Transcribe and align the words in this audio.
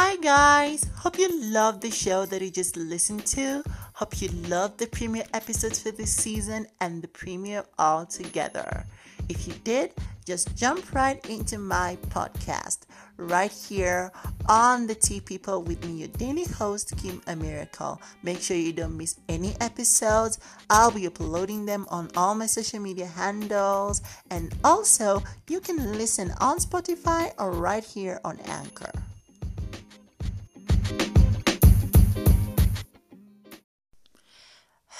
Hi, 0.00 0.14
guys. 0.14 0.88
Hope 0.94 1.18
you 1.18 1.28
love 1.50 1.80
the 1.80 1.90
show 1.90 2.24
that 2.24 2.40
you 2.40 2.52
just 2.52 2.76
listened 2.76 3.26
to. 3.34 3.64
Hope 3.94 4.22
you 4.22 4.28
love 4.46 4.76
the 4.76 4.86
premiere 4.86 5.24
episodes 5.34 5.82
for 5.82 5.90
this 5.90 6.14
season 6.14 6.68
and 6.80 7.02
the 7.02 7.08
premiere 7.08 7.64
all 7.80 8.06
together. 8.06 8.86
If 9.28 9.48
you 9.48 9.54
did, 9.64 9.92
just 10.24 10.54
jump 10.54 10.94
right 10.94 11.18
into 11.28 11.58
my 11.58 11.98
podcast 12.10 12.82
right 13.16 13.50
here 13.50 14.12
on 14.48 14.86
the 14.86 14.94
Tea 14.94 15.18
People 15.18 15.64
with 15.64 15.84
me, 15.84 15.94
your 15.94 16.14
daily 16.14 16.44
host, 16.44 16.96
Kim 16.96 17.20
A 17.26 17.34
Miracle. 17.34 18.00
Make 18.22 18.40
sure 18.40 18.56
you 18.56 18.72
don't 18.72 18.96
miss 18.96 19.18
any 19.28 19.56
episodes. 19.60 20.38
I'll 20.70 20.92
be 20.92 21.08
uploading 21.08 21.66
them 21.66 21.88
on 21.90 22.08
all 22.16 22.36
my 22.36 22.46
social 22.46 22.78
media 22.78 23.06
handles, 23.06 24.00
and 24.30 24.54
also 24.62 25.24
you 25.48 25.58
can 25.58 25.98
listen 25.98 26.30
on 26.40 26.58
Spotify 26.58 27.32
or 27.36 27.50
right 27.50 27.82
here 27.82 28.20
on 28.24 28.38
Anchor. 28.46 28.92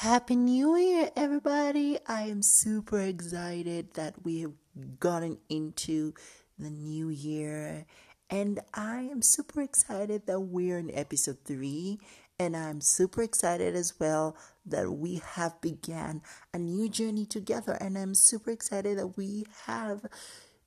Happy 0.03 0.37
New 0.37 0.77
Year, 0.77 1.11
everybody! 1.17 1.99
I 2.07 2.23
am 2.23 2.41
super 2.41 3.01
excited 3.01 3.95
that 3.95 4.15
we 4.25 4.43
have 4.43 4.53
gotten 5.01 5.39
into 5.49 6.15
the 6.57 6.71
new 6.71 7.09
year, 7.09 7.85
and 8.31 8.61
I 8.73 9.09
am 9.11 9.23
super 9.23 9.61
excited 9.61 10.29
that 10.29 10.39
we're 10.39 10.79
in 10.79 10.95
episode 10.95 11.39
three, 11.45 11.99
and 12.39 12.57
I'm 12.57 12.81
super 12.81 13.23
excited 13.23 13.75
as 13.75 13.93
well 13.99 14.37
that 14.65 14.89
we 14.93 15.21
have 15.33 15.61
began 15.61 16.23
a 16.55 16.59
new 16.59 16.89
journey 16.89 17.27
together, 17.27 17.73
and 17.81 17.99
I'm 17.99 18.15
super 18.15 18.53
excited 18.53 18.99
that 18.99 19.17
we 19.17 19.47
have 19.67 20.07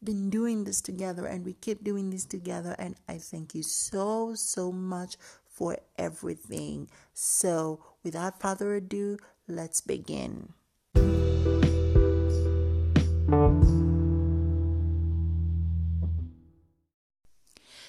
been 0.04 0.29
doing 0.29 0.63
this 0.63 0.82
together 0.82 1.26
and 1.26 1.45
we 1.45 1.54
keep 1.54 1.84
doing 1.84 2.09
this 2.09 2.26
together 2.26 2.76
and 2.79 2.96
I 3.07 3.20
thank 3.20 3.54
you 3.54 3.62
so 3.62 4.34
so 4.34 4.71
much 4.71 5.15
for 5.52 5.77
everything. 5.98 6.90
So, 7.13 7.84
without 8.04 8.41
further 8.41 8.76
ado, 8.76 9.18
let's 9.48 9.82
begin. 9.82 10.54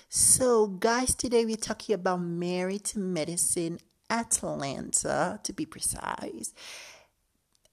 So, 0.08 0.66
guys, 0.66 1.14
today 1.14 1.46
we're 1.46 1.56
talking 1.56 1.94
about 1.94 2.20
Married 2.20 2.84
to 2.86 2.98
Medicine 2.98 3.78
Atlanta, 4.10 5.40
to 5.42 5.52
be 5.54 5.64
precise. 5.64 6.52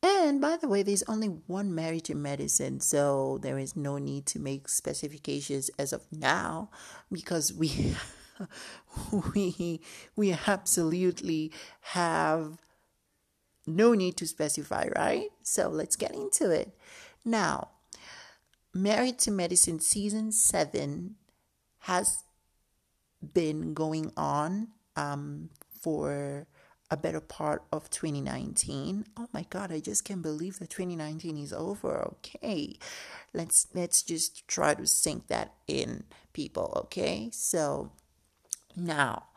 And 0.01 0.39
by 0.39 0.55
the 0.55 0.69
way, 0.69 0.81
there's 0.81 1.03
only 1.03 1.27
one 1.27 1.75
Married 1.75 2.05
to 2.05 2.15
Medicine, 2.15 2.79
so 2.79 3.39
there 3.41 3.57
is 3.57 3.75
no 3.75 3.97
need 3.97 4.25
to 4.27 4.39
make 4.39 4.69
specifications 4.69 5.69
as 5.77 5.91
of 5.91 6.07
now 6.11 6.69
because 7.11 7.51
we 7.51 7.95
we 9.35 9.81
we 10.15 10.37
absolutely 10.47 11.51
have 11.81 12.57
no 13.67 13.93
need 13.93 14.17
to 14.17 14.27
specify, 14.27 14.87
right? 14.95 15.29
So 15.43 15.69
let's 15.69 15.95
get 15.95 16.13
into 16.13 16.49
it. 16.49 16.75
Now, 17.23 17.69
Married 18.73 19.17
to 19.19 19.31
Medicine 19.31 19.79
season 19.79 20.31
7 20.31 21.15
has 21.79 22.23
been 23.33 23.73
going 23.73 24.11
on 24.15 24.69
um, 24.95 25.49
for 25.81 26.47
a 26.91 26.97
better 26.97 27.19
part 27.19 27.63
of 27.71 27.89
2019. 27.89 29.05
Oh 29.17 29.27
my 29.31 29.45
god, 29.49 29.71
I 29.71 29.79
just 29.79 30.05
can't 30.05 30.21
believe 30.21 30.59
that 30.59 30.69
2019 30.69 31.37
is 31.37 31.53
over. 31.53 31.99
Okay. 31.99 32.77
Let's 33.33 33.67
let's 33.73 34.01
just 34.01 34.47
try 34.47 34.73
to 34.73 34.87
sink 34.87 35.27
that 35.27 35.53
in 35.67 36.03
people, 36.33 36.73
okay? 36.85 37.29
So 37.31 37.91
now, 38.75 39.27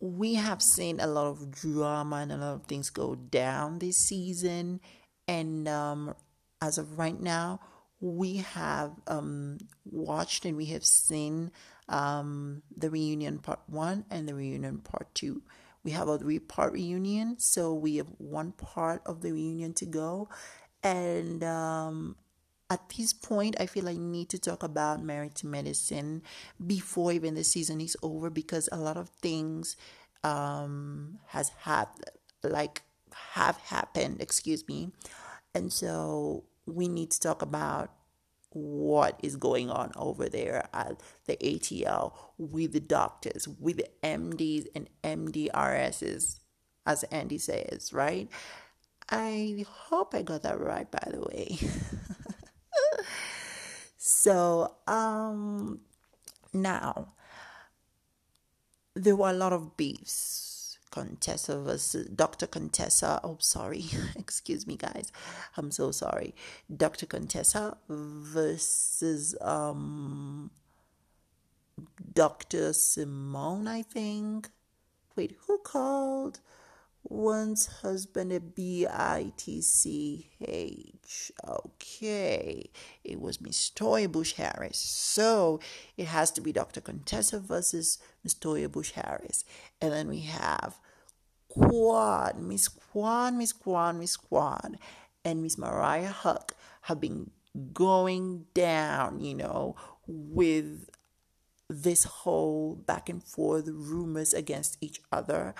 we 0.00 0.34
have 0.34 0.62
seen 0.62 1.00
a 1.00 1.06
lot 1.06 1.26
of 1.26 1.50
drama 1.50 2.16
and 2.16 2.32
a 2.32 2.36
lot 2.36 2.54
of 2.54 2.66
things 2.66 2.90
go 2.90 3.14
down 3.14 3.78
this 3.78 3.96
season. 3.96 4.80
And 5.26 5.68
um, 5.68 6.14
as 6.62 6.78
of 6.78 6.98
right 6.98 7.18
now, 7.18 7.60
we 8.00 8.36
have 8.36 8.92
um, 9.08 9.58
watched 9.84 10.44
and 10.44 10.56
we 10.56 10.66
have 10.66 10.84
seen 10.84 11.50
um, 11.88 12.62
the 12.76 12.90
reunion 12.90 13.38
part 13.38 13.60
one 13.66 14.04
and 14.10 14.28
the 14.28 14.34
reunion 14.34 14.78
part 14.78 15.12
two. 15.14 15.42
We 15.82 15.92
have 15.92 16.08
a 16.08 16.18
three 16.18 16.38
part 16.38 16.72
reunion, 16.72 17.38
so 17.38 17.72
we 17.74 17.96
have 17.96 18.08
one 18.18 18.52
part 18.52 19.02
of 19.06 19.22
the 19.22 19.32
reunion 19.32 19.74
to 19.74 19.86
go. 19.86 20.28
And 20.82 21.42
um, 21.42 22.16
at 22.70 22.88
this 22.96 23.12
point, 23.12 23.56
I 23.58 23.66
feel 23.66 23.88
I 23.88 23.96
need 23.96 24.28
to 24.30 24.38
talk 24.38 24.62
about 24.62 25.02
Married 25.02 25.34
to 25.36 25.46
Medicine 25.46 26.22
before 26.64 27.12
even 27.12 27.34
the 27.34 27.44
season 27.44 27.80
is 27.80 27.96
over 28.02 28.28
because 28.28 28.68
a 28.70 28.76
lot 28.76 28.96
of 28.96 29.08
things 29.08 29.76
um, 30.22 31.18
has 31.28 31.50
had 31.60 31.86
like 32.42 32.82
have 33.32 33.56
happened. 33.56 34.20
Excuse 34.20 34.68
me, 34.68 34.92
and 35.54 35.72
so 35.72 36.44
we 36.66 36.88
need 36.88 37.10
to 37.12 37.20
talk 37.20 37.40
about 37.40 37.90
what 38.50 39.18
is 39.22 39.36
going 39.36 39.70
on 39.70 39.92
over 39.96 40.28
there 40.28 40.68
at 40.74 41.00
the 41.26 41.36
ATL 41.36 42.12
with 42.36 42.72
the 42.72 42.80
doctors, 42.80 43.48
with 43.48 43.76
the 43.78 43.88
MDs 44.02 44.66
and 44.74 44.88
MDRSs, 45.02 46.40
as 46.86 47.02
Andy 47.04 47.38
says, 47.38 47.92
right? 47.92 48.28
I 49.10 49.64
hope 49.66 50.14
I 50.14 50.22
got 50.22 50.42
that 50.42 50.60
right, 50.60 50.90
by 50.90 51.08
the 51.10 51.20
way. 51.20 51.58
so, 54.10 54.74
um, 54.86 55.80
now 56.54 57.08
there 58.94 59.14
were 59.14 59.28
a 59.28 59.34
lot 59.34 59.52
of 59.52 59.76
beefs. 59.76 60.78
Contessa 60.90 61.60
versus 61.60 62.08
Dr. 62.08 62.46
Contessa. 62.46 63.20
Oh, 63.22 63.36
sorry. 63.38 63.84
Excuse 64.16 64.66
me, 64.66 64.76
guys. 64.76 65.12
I'm 65.58 65.70
so 65.70 65.90
sorry. 65.90 66.34
Dr. 66.74 67.04
Contessa 67.04 67.76
versus 67.86 69.36
um, 69.42 70.50
Dr. 72.14 72.72
Simone, 72.72 73.68
I 73.68 73.82
think. 73.82 74.48
Wait, 75.16 75.36
who 75.46 75.58
called? 75.58 76.40
One's 77.04 77.66
husband 77.82 78.32
a 78.32 78.40
B 78.40 78.86
I 78.86 79.32
T 79.36 79.62
C 79.62 80.28
H. 80.46 81.32
Okay, 81.48 82.70
it 83.02 83.20
was 83.20 83.40
Miss 83.40 83.70
Toya 83.70 84.10
Bush 84.10 84.34
Harris. 84.34 84.78
So 84.78 85.60
it 85.96 86.06
has 86.06 86.30
to 86.32 86.40
be 86.40 86.52
Dr. 86.52 86.80
Contessa 86.80 87.40
versus 87.40 87.98
Miss 88.22 88.34
Toya 88.34 88.70
Bush 88.70 88.92
Harris. 88.92 89.44
And 89.80 89.92
then 89.92 90.08
we 90.08 90.20
have 90.20 90.78
Quad, 91.48 92.38
Miss 92.38 92.68
Quad, 92.68 93.34
Miss 93.34 93.52
Quad, 93.52 93.96
Miss 93.96 94.16
Quad, 94.16 94.78
and 95.24 95.42
Miss 95.42 95.56
Mariah 95.56 96.12
Huq 96.12 96.50
have 96.82 97.00
been 97.00 97.30
going 97.72 98.44
down, 98.54 99.20
you 99.20 99.34
know, 99.34 99.76
with 100.06 100.90
this 101.70 102.04
whole 102.04 102.74
back 102.74 103.08
and 103.08 103.22
forth 103.22 103.68
rumors 103.68 104.32
against 104.32 104.76
each 104.80 105.00
other 105.12 105.54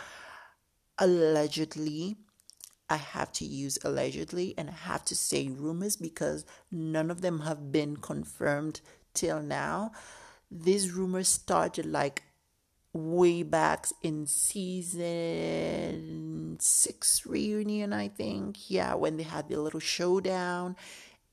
allegedly 0.99 2.17
I 2.91 2.97
have 2.97 3.33
to 3.33 3.45
use 3.45 3.79
allegedly 3.85 4.55
and 4.57 4.71
I 4.71 4.73
have 4.73 5.05
to 5.07 5.15
say 5.15 5.49
rumors 5.49 5.97
because 5.97 6.47
none 6.71 7.11
of 7.11 7.21
them 7.21 7.41
have 7.41 7.71
been 7.71 7.99
confirmed 7.99 8.81
till 9.13 9.43
now. 9.43 9.93
These 10.51 10.93
rumors 10.93 11.29
started 11.29 11.85
like 11.85 12.23
way 12.95 13.43
back 13.43 13.89
in 14.03 14.27
season 14.27 15.07
six 16.61 17.27
reunion, 17.27 17.93
I 17.93 18.09
think. 18.09 18.71
Yeah, 18.71 18.95
when 18.95 19.19
they 19.19 19.25
had 19.25 19.51
their 19.51 19.59
little 19.59 19.81
showdown 19.81 20.75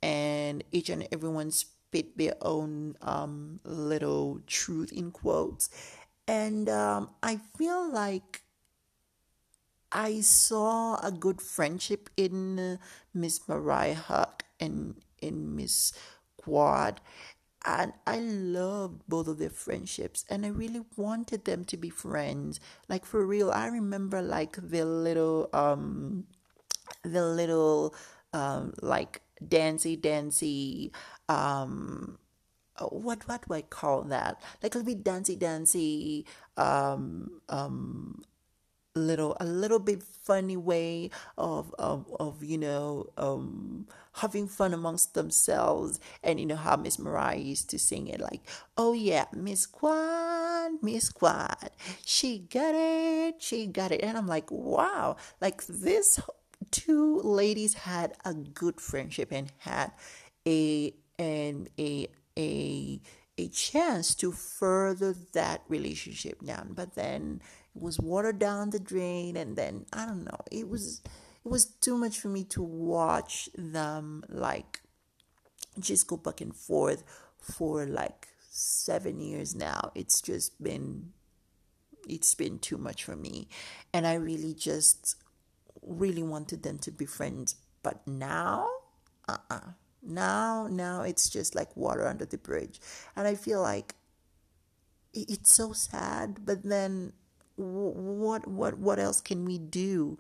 and 0.04 0.62
each 0.74 0.90
and 0.90 1.08
everyone 1.12 1.52
spit 1.52 2.18
their 2.18 2.36
own 2.42 2.98
um, 3.02 3.62
little 3.64 4.42
truth 4.46 4.92
in 4.92 5.12
quotes. 5.12 5.70
And 6.28 6.68
um, 6.68 7.12
I 7.24 7.40
feel 7.58 7.90
like 7.90 8.42
I 9.96 10.20
saw 10.20 10.98
a 10.98 11.10
good 11.10 11.42
friendship 11.42 12.10
in 12.18 12.60
uh, 12.60 12.78
Miss 13.14 13.48
Mariah 13.48 13.96
Huq 13.96 14.42
and 14.60 14.96
in 15.22 15.56
Miss 15.56 15.94
Quad. 16.36 17.00
And 17.66 17.94
I 18.06 18.20
loved 18.20 19.04
both 19.08 19.28
of 19.28 19.40
their 19.40 19.50
friendships, 19.50 20.24
and 20.30 20.46
I 20.46 20.50
really 20.50 20.82
wanted 20.98 21.46
them 21.46 21.66
to 21.66 21.78
be 21.78 21.90
friends. 21.90 22.60
Like 22.90 23.06
for 23.06 23.26
real, 23.26 23.50
I 23.50 23.68
remember 23.68 24.22
like 24.22 24.58
the 24.62 24.86
little, 24.86 25.50
um, 25.52 26.26
the 27.02 27.26
little, 27.26 27.96
um, 28.34 28.74
like 28.82 29.22
dancy 29.48 29.96
dancy, 29.96 30.92
um, 31.28 32.20
what 32.90 33.28
what 33.28 33.48
do 33.48 33.54
I 33.54 33.62
call 33.62 34.04
that? 34.04 34.42
Like 34.62 34.76
a 34.76 34.80
little 34.80 34.94
bit 34.94 35.04
dancy 35.04 35.36
dancy, 35.36 36.26
um, 36.58 37.42
um, 37.50 38.22
little 38.96 39.36
a 39.40 39.46
little 39.46 39.80
bit 39.80 40.02
funny 40.02 40.58
way 40.58 41.10
of 41.38 41.74
of, 41.78 42.06
of 42.20 42.44
you 42.44 42.58
know 42.58 43.08
um 43.18 43.86
having 44.14 44.48
fun 44.48 44.74
amongst 44.74 45.14
themselves 45.14 46.00
and 46.24 46.40
you 46.40 46.46
know 46.46 46.56
how 46.56 46.76
miss 46.78 46.98
mariah 46.98 47.38
used 47.38 47.70
to 47.70 47.78
sing 47.78 48.08
it 48.08 48.22
like 48.22 48.42
oh 48.78 48.94
yeah 48.94 49.26
miss 49.34 49.66
quad 49.66 50.46
Miss 50.82 51.10
Quad. 51.10 51.70
She 52.06 52.40
got 52.40 52.74
it. 52.76 53.42
She 53.42 53.68
got 53.68 53.92
it. 53.92 54.02
And 54.02 54.18
I'm 54.18 54.28
like, 54.28 54.50
wow, 54.50 55.18
like 55.40 55.66
this 55.68 56.20
two 56.72 57.20
ladies 57.22 57.74
had 57.74 58.14
a 58.24 58.34
good 58.34 58.82
friendship 58.82 59.32
and 59.32 59.52
had 59.60 59.92
a 60.48 60.94
and 61.18 61.70
a 61.80 62.08
a 62.38 63.02
a 63.38 63.48
chance 63.50 64.16
to 64.16 64.32
further 64.32 65.14
that 65.34 65.62
relationship 65.68 66.42
down 66.44 66.72
but 66.74 66.96
then 66.96 67.42
was 67.76 68.00
watered 68.00 68.40
down 68.40 68.70
the 68.70 68.80
drain 68.80 69.36
and 69.38 69.56
then 69.56 69.86
i 69.94 70.06
don't 70.06 70.24
know 70.24 70.40
it 70.52 70.68
was 70.68 71.02
it 71.46 71.50
was 71.50 71.66
too 71.66 71.98
much 71.98 72.18
for 72.18 72.30
me 72.30 72.44
to 72.44 72.64
watch 72.64 73.50
them 73.56 74.24
like 74.30 74.82
just 75.80 76.08
go 76.08 76.18
back 76.18 76.42
and 76.42 76.56
forth 76.56 77.04
for 77.40 77.86
like 77.86 78.28
seven 78.50 79.20
years 79.20 79.54
now. 79.54 79.92
It's 79.96 80.22
just 80.22 80.62
been 80.62 81.12
it's 82.08 82.36
been 82.36 82.60
too 82.60 82.78
much 82.78 83.04
for 83.04 83.16
me. 83.16 83.48
And 83.94 84.08
i 84.08 84.14
really 84.14 84.54
just 84.54 85.16
really 85.82 86.24
wanted 86.24 86.64
them 86.64 86.80
to 86.80 86.92
be 86.92 87.06
friends. 87.06 87.56
But 87.84 88.08
now 88.08 88.68
uh-uh. 89.28 89.72
Now 90.02 90.68
now 90.70 91.02
it's 91.02 91.30
just 91.30 91.56
like 91.56 91.76
water 91.76 92.08
under 92.08 92.26
the 92.26 92.38
bridge. 92.38 92.80
And 93.16 93.28
i 93.28 93.36
feel 93.36 93.62
like 93.62 93.96
it's 95.14 95.54
so 95.54 95.72
sad 95.72 96.46
but 96.46 96.64
then 96.64 97.14
what 97.56 98.48
what 98.48 98.78
what 98.78 99.00
else 99.00 99.22
can 99.22 99.46
we 99.46 99.58
do? 99.58 100.18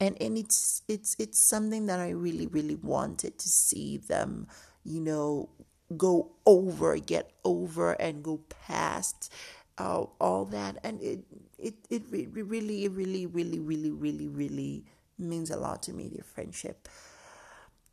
And 0.00 0.20
and 0.20 0.36
it's 0.38 0.82
it's 0.88 1.16
it's 1.18 1.38
something 1.38 1.86
that 1.86 1.98
i 2.00 2.10
really 2.10 2.46
really 2.46 2.74
wanted 2.74 3.38
to 3.38 3.48
see 3.48 3.96
them 3.96 4.46
you 4.84 5.00
know 5.00 5.48
go 5.96 6.32
over 6.44 6.98
get 6.98 7.32
over 7.44 7.92
and 7.92 8.22
go 8.22 8.40
past 8.66 9.32
uh, 9.78 10.04
all 10.20 10.44
that. 10.46 10.78
And 10.82 11.00
it 11.02 11.20
it 11.58 11.74
it 11.88 12.02
really 12.10 12.88
really 12.88 13.26
really 13.26 13.58
really 13.58 13.90
really 13.90 14.28
really 14.28 14.84
means 15.18 15.50
a 15.50 15.56
lot 15.56 15.82
to 15.84 15.92
me 15.92 16.08
their 16.08 16.24
friendship. 16.24 16.88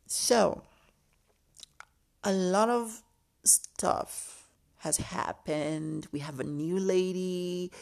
So 0.06 0.62
a 2.22 2.32
lot 2.32 2.68
of 2.68 3.02
stuff 3.44 4.48
has 4.78 4.98
happened. 4.98 6.08
We 6.12 6.20
have 6.20 6.40
a 6.40 6.44
new 6.44 6.78
lady, 6.78 7.72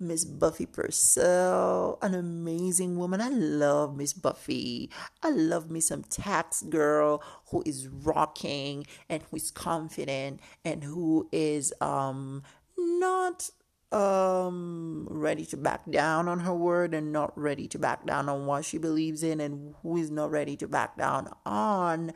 Miss 0.00 0.24
Buffie 0.24 0.70
Purselle, 0.70 1.98
an 2.02 2.14
amazing 2.14 2.96
woman. 2.96 3.20
I 3.20 3.30
love 3.30 3.96
Miss 3.96 4.12
Buffie. 4.12 4.90
I 5.22 5.30
love 5.30 5.70
me 5.70 5.80
some 5.80 6.04
tax 6.04 6.62
girl 6.62 7.22
who 7.50 7.62
is 7.66 7.88
rocking 7.88 8.86
and 9.08 9.24
who 9.24 9.36
is 9.36 9.50
confident 9.50 10.40
and 10.64 10.84
who 10.84 11.28
is 11.32 11.72
um 11.80 12.42
not 12.76 13.50
um 13.90 15.08
ready 15.10 15.44
to 15.46 15.56
back 15.56 15.90
down 15.90 16.28
on 16.28 16.40
her 16.40 16.54
word 16.54 16.94
and 16.94 17.12
not 17.12 17.36
ready 17.36 17.66
to 17.66 17.78
back 17.78 18.06
down 18.06 18.28
on 18.28 18.46
what 18.46 18.64
she 18.64 18.78
believes 18.78 19.22
in 19.22 19.40
and 19.40 19.74
who 19.82 19.96
is 19.96 20.10
not 20.10 20.30
ready 20.30 20.56
to 20.56 20.68
back 20.68 20.96
down 20.96 21.28
on 21.44 22.12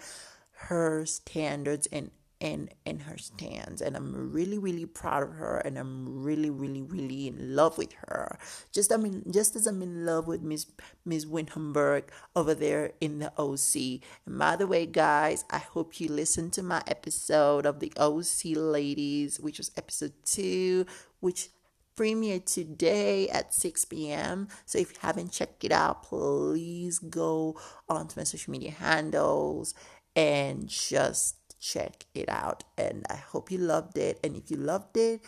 her 0.69 1.05
standards 1.05 1.89
and 1.91 2.11
and 2.43 2.75
and 2.85 3.03
her 3.03 3.17
stands 3.17 3.81
and 3.81 3.97
i'm 3.97 4.33
really 4.33 4.59
really 4.59 4.85
proud 4.85 5.23
of 5.23 5.31
her 5.35 5.59
and 5.59 5.79
i'm 5.79 6.23
really 6.23 6.51
really 6.51 6.83
really 6.83 7.29
in 7.29 7.55
love 7.55 7.79
with 7.79 7.93
her 7.93 8.37
just 8.73 8.93
i 8.93 8.97
mean 8.97 9.23
just 9.31 9.55
as 9.55 9.67
i'm 9.67 9.81
in 9.81 10.05
love 10.05 10.27
with 10.27 10.43
miss 10.43 10.67
miss 11.05 11.25
Windham-Burke 11.25 12.13
over 12.35 12.53
there 12.53 12.93
in 13.01 13.21
the 13.21 13.33
oc 13.39 14.03
and 14.27 14.39
by 14.39 14.57
the 14.57 14.67
way 14.67 14.85
guys 14.85 15.45
i 15.51 15.59
hope 15.59 16.01
you 16.01 16.09
listened 16.09 16.53
to 16.53 16.63
my 16.63 16.83
episode 16.89 17.65
of 17.65 17.79
the 17.79 17.93
oc 17.97 18.43
ladies 18.45 19.39
which 19.39 19.59
was 19.59 19.71
episode 19.77 20.13
two 20.25 20.85
which 21.21 21.49
premiered 21.95 22.47
today 22.47 23.29
at 23.29 23.53
6 23.53 23.85
p.m. 23.85 24.49
So 24.65 24.79
if 24.79 24.93
you 24.93 24.99
haven't 25.03 25.31
checked 25.31 25.63
it 25.63 25.73
out, 25.73 26.05
please 26.05 26.99
go 26.99 27.61
onto 27.87 28.19
my 28.19 28.25
social 28.25 28.51
media 28.51 28.71
handles 28.71 29.75
and 30.17 30.69
just 30.69 31.37
check 31.63 32.05
it 32.15 32.29
out. 32.29 32.65
And 32.77 33.07
I 33.09 33.15
hope 33.17 33.51
you 33.51 33.59
loved 33.59 33.97
it. 33.97 34.19
And 34.23 34.37
if 34.37 34.51
you 34.51 34.57
loved 34.57 34.97
it, 34.97 35.23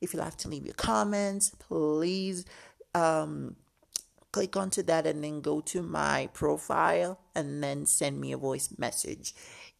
if 0.00 0.14
you 0.14 0.20
like 0.20 0.36
to 0.38 0.48
leave 0.48 0.64
your 0.64 0.74
comments, 0.74 1.50
please 1.58 2.44
um, 2.94 3.56
click 4.32 4.56
onto 4.56 4.82
that 4.84 5.06
and 5.06 5.22
then 5.22 5.40
go 5.40 5.60
to 5.60 5.82
my 5.82 6.28
profile 6.32 7.20
and 7.34 7.62
then 7.62 7.86
send 7.86 8.20
me 8.20 8.32
a 8.32 8.38
voice 8.38 8.70
message. 8.78 9.34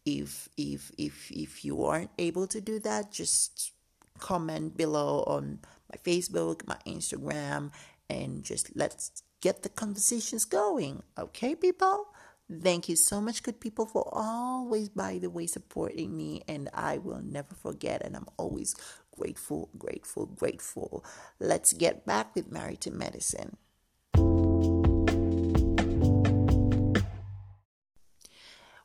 If 0.05 0.47
if 0.55 0.91
if 0.97 1.29
if 1.31 1.65
you 1.65 1.83
aren't 1.83 2.11
able 2.17 2.47
to 2.47 2.61
do 2.61 2.79
that, 2.79 3.11
just 3.11 3.73
comment 4.19 4.77
below 4.77 5.23
on 5.27 5.59
my 5.91 5.97
Facebook, 5.97 6.65
my 6.65 6.77
Instagram, 6.87 7.71
and 8.09 8.43
just 8.43 8.71
let's 8.75 9.23
get 9.41 9.63
the 9.63 9.69
conversations 9.69 10.45
going. 10.45 11.03
Okay, 11.19 11.55
people? 11.55 12.07
Thank 12.49 12.87
you 12.87 12.95
so 12.95 13.19
much, 13.19 13.43
good 13.43 13.59
people, 13.59 13.85
for 13.85 14.07
always, 14.09 14.87
by 14.87 15.17
the 15.17 15.29
way, 15.29 15.47
supporting 15.47 16.15
me. 16.15 16.43
And 16.47 16.69
I 16.73 16.97
will 16.97 17.21
never 17.21 17.53
forget. 17.53 18.01
And 18.01 18.15
I'm 18.15 18.27
always 18.37 18.73
grateful, 19.11 19.69
grateful, 19.77 20.27
grateful. 20.27 21.03
Let's 21.41 21.73
get 21.73 22.05
back 22.05 22.33
with 22.35 22.49
Married 22.49 22.79
to 22.81 22.91
Medicine. 22.91 23.57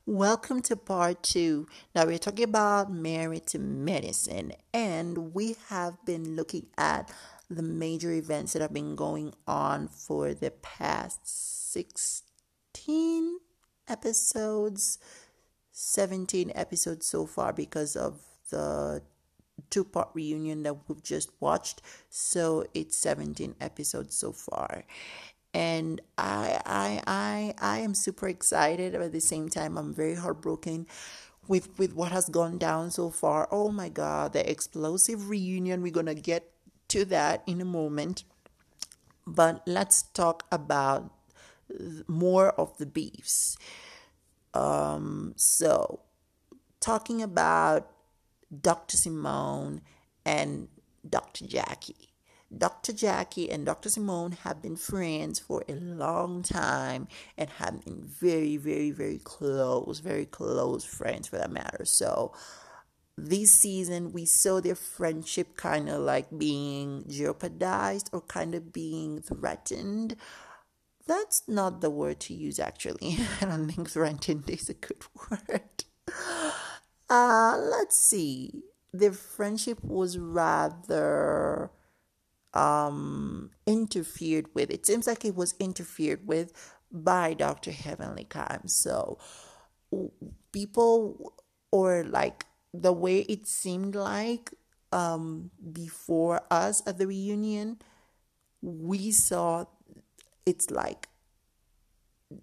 Welcome 0.06 0.62
to 0.62 0.74
part 0.74 1.22
two. 1.22 1.68
Now, 1.94 2.06
we're 2.06 2.18
talking 2.18 2.42
about 2.44 2.92
Married 2.92 3.46
to 3.48 3.60
Medicine, 3.60 4.54
and 4.74 5.32
we 5.34 5.54
have 5.68 6.04
been 6.04 6.34
looking 6.34 6.66
at 6.76 7.12
the 7.48 7.62
major 7.62 8.10
events 8.10 8.54
that 8.54 8.62
have 8.62 8.72
been 8.72 8.96
going 8.96 9.34
on 9.46 9.86
for 9.86 10.34
the 10.34 10.50
past 10.50 11.28
16 11.72 13.38
episodes, 13.88 14.98
17 15.72 16.52
episodes 16.54 17.06
so 17.06 17.26
far 17.26 17.52
because 17.52 17.96
of 17.96 18.20
the 18.50 19.02
two 19.70 19.84
part 19.84 20.08
reunion 20.14 20.62
that 20.62 20.76
we've 20.88 21.02
just 21.02 21.30
watched. 21.40 21.82
So 22.10 22.66
it's 22.74 22.96
17 22.96 23.56
episodes 23.60 24.14
so 24.14 24.32
far. 24.32 24.84
And 25.54 26.00
I 26.16 26.60
I 26.64 27.02
I 27.06 27.54
I 27.58 27.78
am 27.80 27.94
super 27.94 28.28
excited, 28.28 28.92
but 28.92 29.02
at 29.02 29.12
the 29.12 29.20
same 29.20 29.48
time 29.48 29.76
I'm 29.76 29.92
very 29.92 30.14
heartbroken 30.14 30.86
with 31.48 31.78
with 31.78 31.94
what 31.94 32.12
has 32.12 32.28
gone 32.28 32.56
down 32.58 32.90
so 32.90 33.10
far. 33.10 33.48
Oh 33.50 33.70
my 33.70 33.88
god, 33.88 34.32
the 34.32 34.48
explosive 34.48 35.28
reunion. 35.28 35.82
We're 35.82 35.92
gonna 35.92 36.14
get 36.14 36.50
to 36.88 37.04
that 37.06 37.42
in 37.46 37.60
a 37.60 37.66
moment. 37.66 38.24
But 39.26 39.62
let's 39.66 40.02
talk 40.02 40.44
about 40.50 41.12
more 42.06 42.50
of 42.50 42.76
the 42.78 42.86
beefs. 42.86 43.56
Um, 44.54 45.34
so, 45.36 46.00
talking 46.80 47.22
about 47.22 47.90
Dr. 48.60 48.96
Simone 48.96 49.80
and 50.24 50.68
Dr. 51.08 51.46
Jackie. 51.46 52.08
Dr. 52.56 52.92
Jackie 52.92 53.50
and 53.50 53.64
Dr. 53.64 53.88
Simone 53.88 54.32
have 54.32 54.60
been 54.60 54.76
friends 54.76 55.38
for 55.38 55.64
a 55.68 55.74
long 55.74 56.42
time 56.42 57.08
and 57.38 57.48
have 57.48 57.82
been 57.84 58.02
very, 58.02 58.58
very, 58.58 58.90
very 58.90 59.18
close, 59.18 60.00
very 60.00 60.26
close 60.26 60.84
friends 60.84 61.28
for 61.28 61.38
that 61.38 61.50
matter. 61.50 61.86
So, 61.86 62.32
this 63.16 63.52
season 63.52 64.12
we 64.12 64.24
saw 64.24 64.60
their 64.60 64.74
friendship 64.74 65.56
kind 65.56 65.88
of 65.88 66.00
like 66.00 66.26
being 66.36 67.04
jeopardized 67.08 68.08
or 68.12 68.22
kind 68.22 68.54
of 68.54 68.72
being 68.72 69.20
threatened 69.20 70.16
that's 71.06 71.42
not 71.48 71.80
the 71.80 71.90
word 71.90 72.20
to 72.20 72.34
use 72.34 72.58
actually. 72.58 73.18
I 73.40 73.46
don't 73.46 73.68
think 73.68 73.90
threatened 73.90 74.48
is 74.48 74.68
a 74.68 74.74
good 74.74 75.04
word. 75.30 75.84
Uh, 77.08 77.58
let's 77.58 77.96
see. 77.96 78.62
Their 78.92 79.12
friendship 79.12 79.82
was 79.82 80.18
rather 80.18 81.70
um, 82.54 83.50
interfered 83.66 84.46
with. 84.54 84.70
It 84.70 84.86
seems 84.86 85.06
like 85.06 85.24
it 85.24 85.34
was 85.34 85.54
interfered 85.58 86.26
with 86.26 86.52
by 86.90 87.34
Dr. 87.34 87.70
Heavenly 87.70 88.24
Khime. 88.24 88.68
So 88.68 89.18
people 90.52 91.34
or 91.70 92.04
like 92.04 92.46
the 92.74 92.92
way 92.92 93.20
it 93.20 93.46
seemed 93.46 93.94
like 93.94 94.52
um, 94.92 95.50
before 95.72 96.42
us 96.50 96.82
at 96.86 96.98
the 96.98 97.06
reunion, 97.06 97.78
we 98.60 99.10
saw 99.10 99.64
it's 100.46 100.70
like 100.70 101.08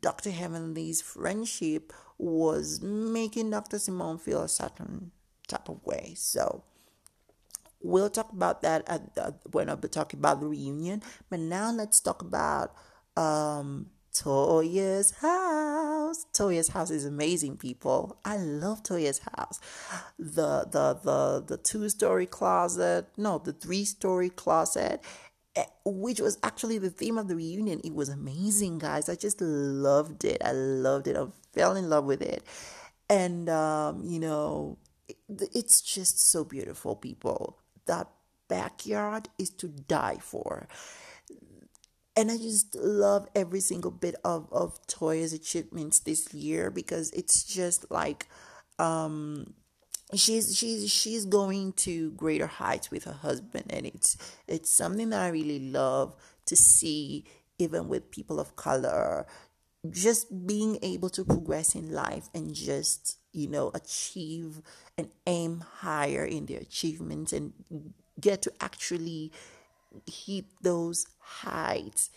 Dr. 0.01 0.31
Heavenly's 0.31 1.01
friendship 1.01 1.93
was 2.17 2.81
making 2.81 3.49
Dr. 3.49 3.79
Simone 3.79 4.17
feel 4.17 4.43
a 4.43 4.49
certain 4.49 5.11
type 5.47 5.69
of 5.69 5.83
way. 5.85 6.13
So 6.15 6.63
we'll 7.81 8.09
talk 8.09 8.31
about 8.31 8.61
that 8.61 8.87
at 8.87 9.41
when 9.51 9.69
I'll 9.69 9.77
be 9.77 9.87
talking 9.87 10.19
about 10.19 10.39
the 10.39 10.47
reunion. 10.47 11.01
But 11.29 11.39
now 11.39 11.71
let's 11.71 11.99
talk 11.99 12.21
about 12.21 12.75
um, 13.15 13.87
Toya's 14.13 15.11
house. 15.11 16.25
Toya's 16.33 16.69
house 16.69 16.91
is 16.91 17.05
amazing, 17.05 17.57
people. 17.57 18.19
I 18.25 18.37
love 18.37 18.83
Toya's 18.83 19.21
house. 19.35 19.59
The 20.17 20.65
the 20.69 20.99
the 21.03 21.43
the 21.45 21.57
two 21.57 21.89
story 21.89 22.25
closet, 22.25 23.07
no, 23.17 23.37
the 23.37 23.53
three 23.53 23.85
story 23.85 24.29
closet, 24.29 25.03
which 25.85 26.19
was 26.19 26.37
actually 26.43 26.77
the 26.77 26.89
theme 26.89 27.17
of 27.17 27.27
the 27.27 27.35
reunion. 27.35 27.81
It 27.83 27.93
was 27.95 28.09
amazing, 28.09 28.79
guys. 28.79 29.09
I 29.09 29.15
just 29.15 29.41
loved 29.41 30.23
it. 30.25 30.41
I 30.43 30.51
loved 30.51 31.07
it. 31.07 31.17
I 31.17 31.25
fell 31.53 31.75
in 31.75 31.89
love 31.89 32.05
with 32.05 32.21
it, 32.21 32.43
and 33.09 33.49
um, 33.49 34.03
you 34.03 34.19
know, 34.19 34.77
it, 35.07 35.17
it's 35.53 35.81
just 35.81 36.19
so 36.19 36.43
beautiful, 36.43 36.95
people. 36.95 37.57
That 37.85 38.07
backyard 38.47 39.29
is 39.37 39.49
to 39.51 39.67
die 39.67 40.17
for 40.19 40.67
and 42.19 42.29
I 42.29 42.37
just 42.37 42.75
love 42.75 43.27
every 43.33 43.61
single 43.61 43.91
bit 43.91 44.15
of 44.25 44.47
of 44.51 44.85
Toya's 44.87 45.31
achievements 45.33 45.99
this 45.99 46.33
year 46.33 46.69
because 46.69 47.11
it's 47.11 47.43
just 47.43 47.89
like 47.89 48.27
um 48.77 49.53
she's 50.15 50.55
she's 50.57 50.89
she's 50.91 51.25
going 51.25 51.73
to 51.73 52.11
greater 52.11 52.47
heights 52.47 52.91
with 52.91 53.03
her 53.05 53.13
husband. 53.13 53.65
And 53.69 53.85
it's 53.85 54.17
it's 54.47 54.69
something 54.69 55.09
that 55.09 55.21
I 55.21 55.29
really 55.29 55.59
love 55.71 56.15
to 56.45 56.55
see 56.55 57.25
even 57.57 57.87
with 57.87 58.11
people 58.11 58.39
of 58.39 58.55
color 58.55 59.27
just 59.89 60.45
being 60.47 60.77
able 60.81 61.09
to 61.09 61.23
progress 61.23 61.75
in 61.75 61.91
life 61.93 62.29
and 62.33 62.53
just 62.53 63.17
you 63.31 63.47
know 63.47 63.71
achieve 63.73 64.61
and 64.97 65.09
aim 65.25 65.63
higher 65.79 66.25
in 66.25 66.45
their 66.47 66.59
achievements 66.59 67.31
and 67.31 67.53
get 68.19 68.41
to 68.41 68.51
actually 68.59 69.31
hit 70.05 70.45
those 70.61 71.05
heights 71.19 72.09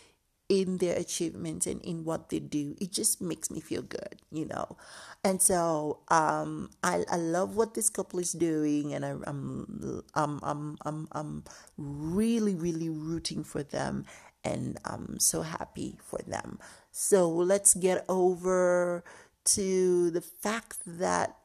in 0.61 0.77
their 0.77 0.95
achievements 0.95 1.65
and 1.65 1.81
in 1.81 2.03
what 2.05 2.29
they 2.29 2.39
do 2.39 2.75
it 2.79 2.91
just 2.91 3.21
makes 3.21 3.49
me 3.49 3.59
feel 3.59 3.81
good 3.81 4.21
you 4.31 4.45
know? 4.45 4.77
And 5.23 5.41
so 5.41 5.99
um 6.09 6.69
i 6.83 7.03
i 7.09 7.15
love 7.17 7.55
what 7.55 7.73
this 7.73 7.89
couple 7.89 8.19
is 8.19 8.33
doing 8.33 8.93
and 8.93 9.05
I, 9.05 9.11
i'm 9.25 10.03
i'm 10.13 10.39
i'm 10.43 10.77
i'm, 10.85 11.07
I'm 11.11 11.43
really 11.77 12.55
really 12.55 12.89
rooting 12.89 13.43
for 13.43 13.63
them 13.63 14.05
and 14.43 14.77
i'm 14.85 15.19
so 15.19 15.41
happy 15.41 15.97
for 16.03 16.19
them. 16.27 16.59
So 16.91 17.29
let's 17.29 17.73
get 17.73 18.05
over 18.09 19.03
to 19.45 20.11
the 20.11 20.21
fact 20.21 20.77
that 20.85 21.37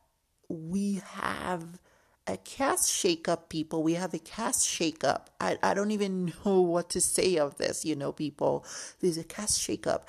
we 0.49 1.03
have 1.05 1.79
a 2.29 2.37
cast 2.37 2.91
shakeup, 2.91 3.49
people. 3.49 3.83
We 3.83 3.95
have 3.95 4.13
a 4.13 4.19
cast 4.19 4.69
shakeup. 4.69 5.27
I, 5.41 5.59
I 5.63 5.75
don't 5.75 5.91
even 5.91 6.27
know 6.45 6.61
what 6.61 6.91
to 6.91 7.01
say 7.01 7.39
of 7.39 7.57
this, 7.57 7.85
you 7.85 7.97
know, 7.97 8.13
people. 8.13 8.65
There's 9.01 9.19
a 9.19 9.25
cast 9.25 9.59
shakeup. 9.59 10.03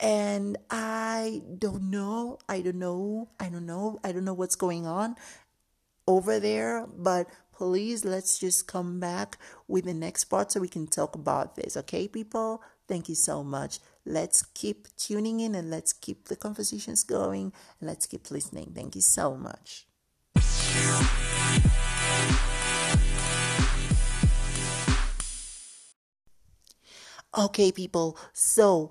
And 0.00 0.58
I 0.70 1.42
don't 1.58 1.90
know. 1.90 2.38
I 2.48 2.60
don't 2.60 2.78
know. 2.78 3.28
I 3.38 3.48
don't 3.48 3.66
know. 3.66 4.00
I 4.02 4.12
don't 4.12 4.24
know 4.24 4.34
what's 4.34 4.56
going 4.56 4.86
on 4.86 5.14
over 6.06 6.40
there. 6.40 6.86
But 6.98 7.28
please, 7.52 8.04
let's 8.04 8.38
just 8.38 8.66
come 8.66 8.98
back 8.98 9.38
with 9.68 9.84
the 9.84 9.94
next 9.94 10.24
part 10.24 10.50
so 10.50 10.60
we 10.60 10.68
can 10.68 10.86
talk 10.86 11.14
about 11.14 11.54
this. 11.54 11.76
Okay, 11.76 12.08
people? 12.08 12.62
Thank 12.88 13.08
you 13.08 13.14
so 13.14 13.44
much. 13.44 13.78
Let's 14.04 14.42
keep 14.42 14.88
tuning 14.96 15.38
in 15.38 15.54
and 15.54 15.70
let's 15.70 15.92
keep 15.92 16.24
the 16.24 16.36
conversations 16.36 17.04
going 17.04 17.52
and 17.78 17.88
let's 17.88 18.06
keep 18.06 18.30
listening. 18.30 18.72
Thank 18.74 18.96
you 18.96 19.02
so 19.02 19.36
much. 19.36 19.86
Okay, 27.36 27.72
people. 27.72 28.18
So, 28.32 28.90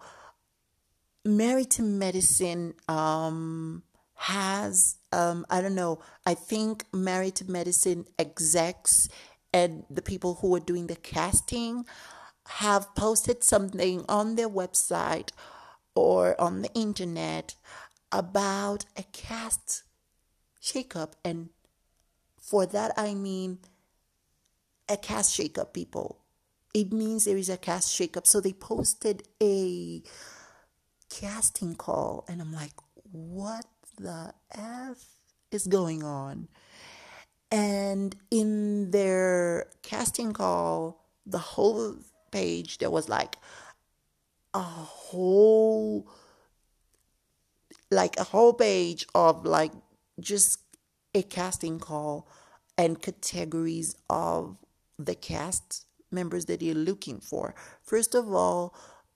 Married 1.26 1.70
to 1.72 1.84
Medicine 1.84 2.74
um, 2.88 3.84
has, 4.16 4.96
um, 5.12 5.46
I 5.50 5.62
don't 5.62 5.76
know, 5.76 6.00
I 6.26 6.34
think 6.34 6.86
Married 6.94 7.36
to 7.36 7.52
Medicine 7.52 8.06
execs 8.18 9.08
and 9.54 9.84
the 9.90 10.02
people 10.02 10.36
who 10.36 10.56
are 10.56 10.60
doing 10.60 10.88
the 10.88 10.96
casting 10.96 11.86
have 12.48 12.96
posted 12.96 13.44
something 13.44 14.06
on 14.10 14.36
their 14.36 14.50
website 14.50 15.30
or 15.94 16.40
on 16.40 16.62
the 16.62 16.74
internet 16.74 17.56
about 18.12 18.86
a 18.98 19.04
cast 19.12 19.84
shakeup 20.62 21.14
and 21.24 21.50
for 22.50 22.66
that, 22.66 22.92
I 22.98 23.14
mean 23.14 23.60
a 24.90 24.98
cast 24.98 25.38
shakeup, 25.38 25.72
people. 25.72 26.18
It 26.74 26.92
means 26.92 27.26
there 27.26 27.38
is 27.38 27.50
a 27.50 27.58
cast 27.58 27.90
shakeup. 27.90 28.26
So 28.26 28.42
they 28.42 28.54
posted 28.54 29.24
a 29.42 30.02
casting 31.10 31.76
call, 31.76 32.26
and 32.28 32.42
I'm 32.42 32.52
like, 32.52 32.74
what 33.12 33.66
the 34.00 34.34
F 34.52 34.98
is 35.52 35.68
going 35.68 36.04
on? 36.04 36.48
And 37.52 38.16
in 38.32 38.90
their 38.90 39.68
casting 39.84 40.34
call, 40.34 41.06
the 41.28 41.38
whole 41.38 41.98
page, 42.32 42.80
there 42.80 42.90
was 42.90 43.08
like 43.10 43.36
a 44.56 44.60
whole, 44.60 46.08
like 47.92 48.18
a 48.18 48.24
whole 48.24 48.54
page 48.54 49.06
of 49.14 49.46
like 49.46 49.72
just 50.20 50.60
a 51.14 51.22
casting 51.24 51.80
call 51.80 52.28
and 52.80 53.02
categories 53.02 53.94
of 54.10 54.56
the 54.98 55.14
cast 55.14 55.86
members 56.12 56.46
that 56.46 56.62
you're 56.62 56.74
looking 56.74 57.20
for. 57.20 57.54
First 57.84 58.16
of 58.16 58.34
all, 58.34 58.74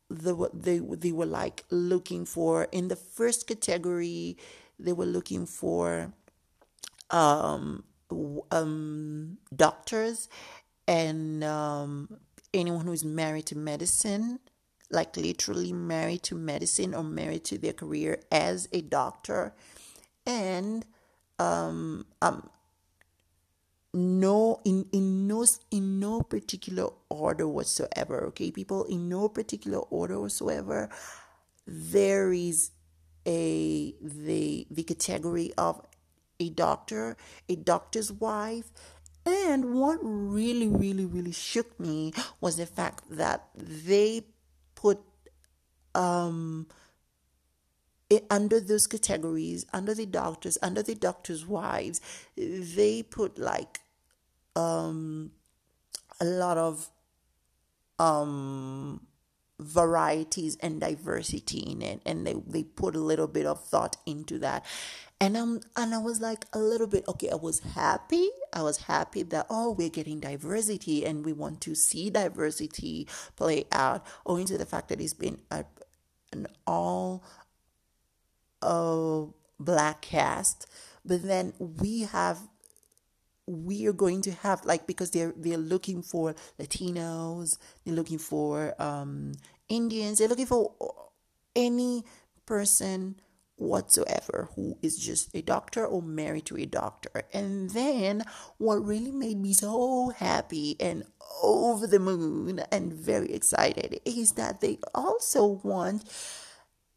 the 0.09 0.49
they 0.53 0.79
they 0.79 1.13
were 1.13 1.25
like 1.25 1.63
looking 1.71 2.25
for 2.25 2.67
in 2.73 2.89
the 2.89 2.97
first 2.97 3.47
category, 3.47 4.37
they 4.77 4.91
were 4.91 5.05
looking 5.05 5.45
for 5.45 6.13
um 7.09 7.85
um 8.51 9.37
doctors 9.55 10.27
and 10.85 11.41
um 11.43 12.17
anyone 12.53 12.85
who's 12.85 13.05
married 13.05 13.45
to 13.45 13.57
medicine 13.57 14.39
like 14.91 15.15
literally 15.15 15.71
married 15.73 16.21
to 16.21 16.35
medicine 16.35 16.93
or 16.93 17.03
married 17.03 17.45
to 17.45 17.57
their 17.57 17.73
career 17.73 18.19
as 18.31 18.67
a 18.73 18.81
doctor 18.81 19.53
and 20.25 20.85
um, 21.39 22.05
um 22.21 22.49
no 23.93 24.59
in 24.65 24.87
in 24.91 25.27
no 25.27 25.45
in 25.69 25.99
no 25.99 26.21
particular 26.21 26.89
order 27.09 27.47
whatsoever 27.47 28.25
okay? 28.25 28.51
People 28.51 28.85
in 28.85 29.07
no 29.07 29.29
particular 29.29 29.79
order 29.79 30.19
whatsoever 30.19 30.89
there 31.67 32.33
is 32.33 32.71
a 33.27 33.93
the 34.01 34.67
the 34.69 34.83
category 34.83 35.53
of 35.57 35.81
a 36.39 36.49
doctor 36.49 37.15
a 37.47 37.55
doctor's 37.55 38.11
wife. 38.11 38.71
And 39.25 39.75
what 39.75 39.99
really 40.01 40.67
really 40.67 41.05
really 41.05 41.31
shook 41.31 41.79
me 41.79 42.13
was 42.41 42.57
the 42.57 42.65
fact 42.65 43.03
that 43.09 43.47
they 43.55 44.23
put 44.75 44.99
um 45.95 46.67
it, 48.09 48.25
under 48.29 48.59
those 48.59 48.85
categories, 48.85 49.65
under 49.73 49.93
the 49.93 50.05
doctors, 50.05 50.57
under 50.61 50.83
the 50.83 50.95
doctors' 50.95 51.45
wives, 51.45 52.01
they 52.35 53.01
put 53.03 53.37
like 53.39 53.79
um, 54.55 55.31
a 56.19 56.25
lot 56.25 56.57
of 56.57 56.89
um, 57.99 59.01
varieties 59.59 60.57
and 60.61 60.81
diversity 60.81 61.59
in 61.59 61.81
it, 61.81 62.01
and 62.05 62.25
they 62.25 62.35
they 62.45 62.63
put 62.63 62.95
a 62.95 62.99
little 62.99 63.27
bit 63.27 63.45
of 63.45 63.63
thought 63.63 63.97
into 64.05 64.39
that. 64.39 64.65
And 65.21 65.37
um 65.37 65.61
and 65.77 65.95
I 65.95 65.99
was 65.99 66.19
like 66.19 66.45
a 66.53 66.59
little 66.59 66.87
bit 66.87 67.05
okay. 67.07 67.29
I 67.29 67.35
was 67.35 67.59
happy. 67.59 68.29
I 68.51 68.61
was 68.61 68.77
happy 68.77 69.23
that 69.23 69.45
oh 69.49 69.71
we're 69.71 69.89
getting 69.89 70.19
diversity 70.19 71.05
and 71.05 71.25
we 71.25 71.33
want 71.33 71.61
to 71.61 71.75
see 71.75 72.09
diversity 72.09 73.07
play 73.35 73.65
out. 73.71 74.05
Owing 74.25 74.45
to 74.47 74.57
the 74.57 74.65
fact 74.65 74.89
that 74.89 74.99
it's 74.99 75.13
been 75.13 75.39
a, 75.49 75.65
an 76.33 76.47
all 76.67 77.23
uh, 78.61 79.25
black 79.59 80.01
cast, 80.01 80.67
but 81.05 81.23
then 81.23 81.53
we 81.57 82.01
have 82.01 82.39
we 83.45 83.85
are 83.87 83.93
going 83.93 84.21
to 84.21 84.31
have 84.31 84.65
like 84.65 84.87
because 84.87 85.11
they're 85.11 85.33
they're 85.35 85.57
looking 85.57 86.01
for 86.01 86.35
Latinos, 86.59 87.57
they're 87.83 87.95
looking 87.95 88.19
for 88.19 88.73
um, 88.81 89.33
Indians, 89.69 90.19
they're 90.19 90.27
looking 90.27 90.45
for 90.45 90.73
any 91.55 92.03
person 92.45 93.15
whatsoever 93.55 94.49
who 94.55 94.77
is 94.81 94.97
just 94.97 95.33
a 95.35 95.41
doctor 95.41 95.85
or 95.85 96.01
married 96.01 96.45
to 96.45 96.57
a 96.57 96.65
doctor. 96.65 97.23
And 97.33 97.69
then 97.69 98.23
what 98.57 98.83
really 98.83 99.11
made 99.11 99.39
me 99.39 99.53
so 99.53 100.09
happy 100.09 100.75
and 100.79 101.03
over 101.41 101.87
the 101.87 101.99
moon 101.99 102.61
and 102.71 102.93
very 102.93 103.31
excited 103.31 103.99
is 104.05 104.31
that 104.33 104.61
they 104.61 104.79
also 104.93 105.45
want 105.63 106.03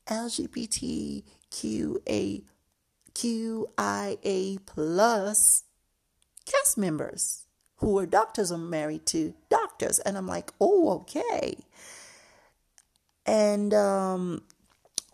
LGBTQA 0.09 1.23
QIA 3.15 4.59
plus 4.67 5.65
cast 6.47 6.79
members 6.79 7.47
who 7.77 7.99
are 7.99 8.07
doctors 8.07 8.51
are 8.51 8.59
married 8.59 9.05
to 9.07 9.35
doctors. 9.51 9.99
And 10.01 10.17
I'm 10.17 10.27
like, 10.27 10.53
oh, 10.61 10.91
okay. 11.01 11.59
And 13.27 13.75
um, 13.75 14.43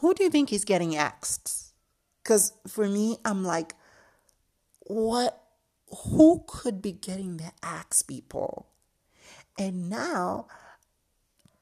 who 0.00 0.14
do 0.14 0.24
you 0.24 0.30
think 0.30 0.52
is 0.52 0.64
getting 0.64 0.96
axed? 0.96 1.74
Because 2.22 2.54
for 2.66 2.88
me, 2.88 3.18
I'm 3.24 3.44
like, 3.44 3.74
what? 4.84 5.40
Who 6.08 6.44
could 6.46 6.82
be 6.82 6.92
getting 6.92 7.36
the 7.36 7.52
axe, 7.62 8.02
people? 8.02 8.66
And 9.58 9.88
now 9.88 10.46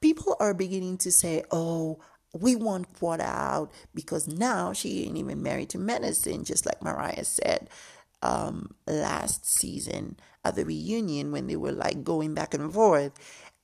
people 0.01 0.37
are 0.41 0.55
beginning 0.55 0.99
to 0.99 1.13
say, 1.13 1.45
oh, 1.51 2.01
we 2.33 2.57
want 2.57 2.99
Quad 2.99 3.21
out 3.21 3.71
because 3.95 4.27
now 4.27 4.73
she 4.73 5.05
ain't 5.05 5.19
even 5.19 5.43
married 5.43 5.71
to 5.71 5.79
medicine, 5.79 6.45
just 6.45 6.65
like 6.65 6.83
Mariah 6.83 7.25
said 7.25 7.69
um, 8.23 8.75
last 8.87 9.47
season 9.47 10.17
at 10.45 10.55
the 10.55 10.65
reunion 10.65 11.33
when 11.33 11.47
they 11.47 11.57
were 11.57 11.73
like 11.73 12.05
going 12.05 12.35
back 12.35 12.55
and 12.55 12.73
forth. 12.73 13.13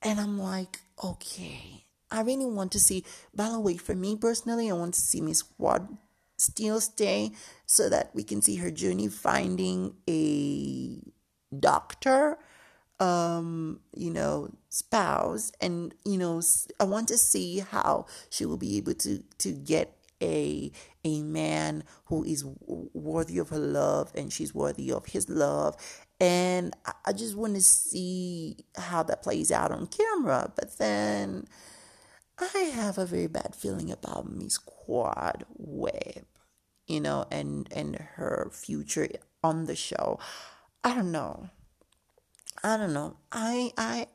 And 0.01 0.19
I'm 0.19 0.37
like, 0.37 0.79
okay, 1.03 1.85
I 2.11 2.21
really 2.21 2.45
want 2.45 2.71
to 2.73 2.79
see. 2.79 3.03
By 3.33 3.49
the 3.49 3.59
way, 3.59 3.77
for 3.77 3.95
me 3.95 4.15
personally, 4.15 4.69
I 4.69 4.73
want 4.73 4.93
to 4.93 5.01
see 5.01 5.21
Miss 5.21 5.41
Quad 5.41 5.97
still 6.39 6.81
stay 6.81 7.31
so 7.65 7.89
that 7.89 8.11
we 8.13 8.23
can 8.23 8.41
see 8.41 8.55
her 8.57 8.71
journey 8.71 9.07
finding 9.07 9.93
a 10.09 10.99
doctor 11.57 12.37
um, 12.99 13.79
you 13.95 14.11
know, 14.11 14.49
spouse, 14.69 15.51
and 15.61 15.93
you 16.05 16.17
know, 16.17 16.41
I 16.79 16.83
want 16.83 17.07
to 17.09 17.17
see 17.17 17.59
how 17.59 18.05
she 18.29 18.45
will 18.45 18.57
be 18.57 18.77
able 18.77 18.93
to 18.95 19.23
to 19.39 19.51
get 19.51 19.95
a 20.21 20.71
a 21.05 21.21
man 21.21 21.83
who 22.05 22.23
is 22.25 22.43
worthy 22.65 23.37
of 23.37 23.49
her 23.49 23.59
love 23.59 24.11
and 24.15 24.33
she's 24.33 24.53
worthy 24.53 24.91
of 24.91 25.05
his 25.07 25.29
love. 25.29 25.75
And 26.19 26.75
I 27.05 27.13
just 27.13 27.37
want 27.37 27.55
to 27.55 27.61
see 27.61 28.57
how 28.75 29.03
that 29.03 29.23
plays 29.23 29.49
out 29.51 29.71
on 29.71 29.87
camera. 29.87 30.51
But 30.53 30.77
then 30.77 31.47
I 32.41 32.71
have 32.73 32.97
a 32.97 33.05
very 33.05 33.27
bad 33.27 33.55
feeling 33.55 33.91
about 33.91 34.29
Miss 34.29 34.57
Quad 34.57 35.45
Webb 35.55 36.25
you 36.87 36.99
know 36.99 37.25
and 37.31 37.67
and 37.71 37.95
her 38.15 38.49
future 38.53 39.07
on 39.43 39.65
the 39.65 39.75
show 39.75 40.19
I 40.83 40.95
don't 40.95 41.11
know 41.11 41.49
I 42.63 42.77
don't 42.77 42.93
know. 42.93 43.17
I 43.31 43.71
I 43.77 44.07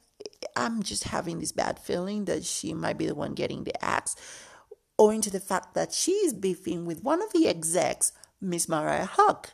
I'm 0.57 0.83
just 0.83 1.05
having 1.05 1.41
this 1.41 1.53
bad 1.53 1.79
feeling 1.79 2.27
that 2.27 2.45
she 2.45 2.75
might 2.75 2.99
be 2.99 3.07
the 3.07 3.15
one 3.15 3.35
getting 3.35 3.65
the 3.65 3.85
axe, 3.85 4.17
owing 4.99 5.21
to 5.23 5.31
the 5.31 5.41
fact 5.41 5.75
that 5.75 5.93
she's 5.93 6.33
beefing 6.33 6.85
with 6.85 7.03
one 7.03 7.23
of 7.23 7.33
the 7.33 7.49
execs, 7.49 8.13
Miss 8.41 8.69
Mariah 8.69 9.07
Huq. 9.07 9.47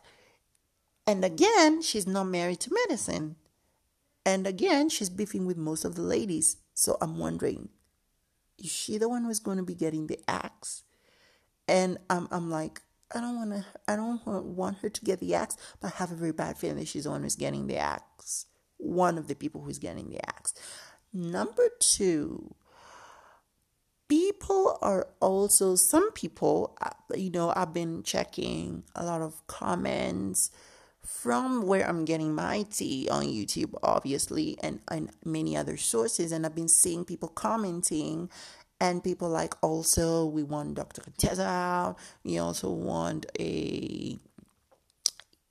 And 1.06 1.24
again, 1.24 1.82
she's 1.82 2.06
not 2.06 2.24
married 2.24 2.60
to 2.60 2.74
medicine. 2.86 3.36
And 4.24 4.46
again, 4.46 4.88
she's 4.88 5.10
beefing 5.10 5.46
with 5.46 5.56
most 5.56 5.84
of 5.84 5.94
the 5.94 6.02
ladies. 6.02 6.58
So 6.74 6.98
I'm 7.00 7.18
wondering, 7.18 7.70
is 8.60 8.70
she 8.70 8.98
the 8.98 9.08
one 9.08 9.24
who's 9.24 9.40
going 9.40 9.56
to 9.56 9.62
be 9.62 9.74
getting 9.74 10.06
the 10.06 10.18
axe? 10.28 10.82
And 11.66 11.98
I'm, 12.08 12.28
I'm 12.30 12.50
like, 12.50 12.82
I 13.14 13.20
don't 13.20 13.36
want 13.36 13.50
to, 13.52 13.64
I 13.88 13.96
don't 13.96 14.24
want 14.26 14.78
her 14.78 14.88
to 14.88 15.04
get 15.04 15.20
the 15.20 15.34
axe, 15.34 15.56
but 15.80 15.92
I 15.94 15.96
have 15.98 16.12
a 16.12 16.16
very 16.16 16.32
bad 16.32 16.58
feeling 16.58 16.78
that 16.78 16.88
she's 16.88 17.04
the 17.04 17.10
one 17.10 17.22
who's 17.22 17.36
getting 17.36 17.66
the 17.66 17.78
axe 17.78 18.46
one 18.80 19.18
of 19.18 19.28
the 19.28 19.34
people 19.34 19.62
who's 19.62 19.78
getting 19.78 20.10
the 20.10 20.26
axe. 20.28 20.54
Number 21.12 21.68
two, 21.78 22.54
people 24.08 24.78
are 24.80 25.08
also, 25.20 25.76
some 25.76 26.10
people, 26.12 26.76
uh, 26.80 26.90
you 27.14 27.30
know, 27.30 27.52
I've 27.54 27.74
been 27.74 28.02
checking 28.02 28.84
a 28.94 29.04
lot 29.04 29.20
of 29.20 29.46
comments 29.46 30.50
from 31.10 31.66
where 31.66 31.86
I'm 31.86 32.04
getting 32.04 32.34
my 32.34 32.62
tea 32.70 33.08
on 33.10 33.24
YouTube, 33.24 33.74
obviously, 33.82 34.56
and, 34.62 34.80
and 34.88 35.10
many 35.24 35.56
other 35.56 35.76
sources. 35.76 36.30
And 36.30 36.46
I've 36.46 36.54
been 36.54 36.68
seeing 36.68 37.04
people 37.04 37.28
commenting 37.28 38.30
and 38.80 39.04
people 39.04 39.28
like 39.28 39.54
also 39.60 40.24
we 40.24 40.42
want 40.42 40.76
Dr. 40.76 41.02
Contessa 41.02 41.42
out. 41.42 41.96
We 42.24 42.38
also 42.38 42.70
want 42.70 43.26
a 43.38 44.18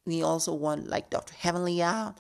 we 0.06 0.24
also 0.24 0.54
want 0.56 0.88
like 0.88 1.12
Dr. 1.12 1.36
Heavenly 1.36 1.84
out. 1.84 2.17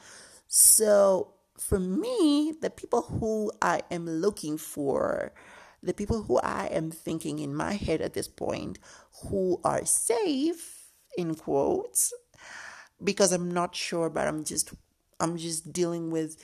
So 0.47 1.33
for 1.57 1.79
me, 1.79 2.53
the 2.61 2.69
people 2.69 3.01
who 3.03 3.51
I 3.61 3.81
am 3.89 4.05
looking 4.05 4.57
for, 4.57 5.33
the 5.81 5.93
people 5.93 6.23
who 6.23 6.39
I 6.39 6.67
am 6.67 6.91
thinking 6.91 7.39
in 7.39 7.55
my 7.55 7.73
head 7.73 8.01
at 8.01 8.13
this 8.13 8.27
point, 8.27 8.77
who 9.23 9.59
are 9.63 9.85
safe, 9.85 10.91
in 11.17 11.33
quotes, 11.33 12.13
because 13.03 13.31
I'm 13.31 13.51
not 13.51 13.75
sure, 13.75 14.09
but 14.09 14.27
I'm 14.27 14.43
just 14.43 14.73
I'm 15.19 15.37
just 15.37 15.71
dealing 15.71 16.11
with 16.11 16.37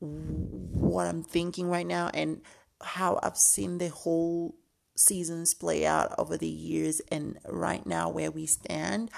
what 0.00 1.06
I'm 1.06 1.22
thinking 1.22 1.68
right 1.68 1.86
now 1.86 2.10
and 2.14 2.40
how 2.80 3.18
I've 3.22 3.36
seen 3.36 3.78
the 3.78 3.88
whole 3.88 4.54
seasons 4.96 5.54
play 5.54 5.86
out 5.86 6.14
over 6.18 6.36
the 6.36 6.48
years 6.48 7.00
and 7.10 7.38
right 7.46 7.84
now 7.86 8.08
where 8.08 8.30
we 8.30 8.46
stand 8.46 9.10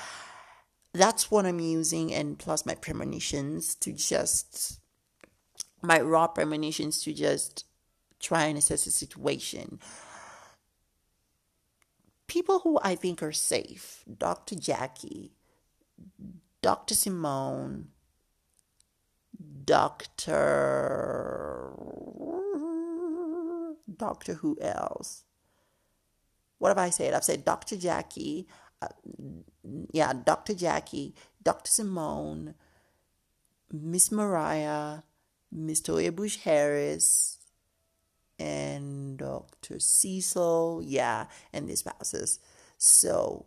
that's 0.92 1.30
what 1.30 1.46
I'm 1.46 1.60
using, 1.60 2.12
and 2.12 2.38
plus 2.38 2.66
my 2.66 2.74
premonitions 2.74 3.74
to 3.76 3.92
just 3.92 4.80
my 5.82 6.00
raw 6.00 6.26
premonitions 6.26 7.02
to 7.04 7.12
just 7.12 7.64
try 8.18 8.44
and 8.44 8.58
assess 8.58 8.84
the 8.84 8.90
situation. 8.90 9.78
People 12.26 12.60
who 12.60 12.78
I 12.82 12.94
think 12.94 13.22
are 13.22 13.32
safe 13.32 14.04
Dr. 14.18 14.56
Jackie, 14.56 15.32
Dr. 16.62 16.94
Simone, 16.94 17.88
Dr. 19.64 20.90
Doctor 23.96 24.34
who 24.34 24.58
else? 24.60 25.24
What 26.58 26.68
have 26.68 26.78
I 26.78 26.90
said? 26.90 27.14
I've 27.14 27.24
said 27.24 27.44
Dr. 27.44 27.76
Jackie, 27.76 28.46
uh, 28.82 28.88
yeah, 29.92 30.12
Dr. 30.12 30.54
Jackie, 30.54 31.14
Dr. 31.42 31.70
Simone, 31.70 32.54
Miss 33.72 34.12
Mariah, 34.12 35.00
Miss 35.52 35.80
Toya 35.80 36.14
Bush 36.14 36.38
Harris, 36.38 37.38
and 38.38 39.18
Dr. 39.18 39.78
Cecil, 39.78 40.82
yeah, 40.84 41.26
and 41.52 41.68
their 41.68 41.76
spouses. 41.76 42.38
So 42.78 43.46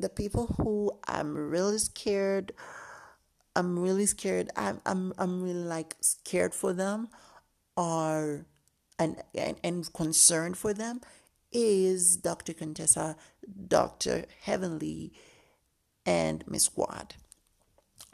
the 0.00 0.08
people 0.08 0.54
who 0.56 0.92
I'm 1.06 1.36
really 1.36 1.78
scared, 1.78 2.52
I'm 3.54 3.78
really 3.78 4.06
scared. 4.06 4.50
I'm 4.56 4.80
I'm 4.86 5.12
I'm 5.18 5.42
really 5.42 5.64
like 5.64 5.96
scared 6.00 6.54
for 6.54 6.72
them, 6.72 7.08
are 7.76 8.46
and 8.98 9.22
and, 9.34 9.56
and 9.62 9.92
concerned 9.92 10.56
for 10.56 10.72
them 10.72 11.00
is 11.52 12.16
Dr. 12.16 12.52
Contessa, 12.52 13.16
Dr. 13.68 14.26
Heavenly, 14.42 15.12
and 16.06 16.44
Miss 16.46 16.68
Quad. 16.68 17.14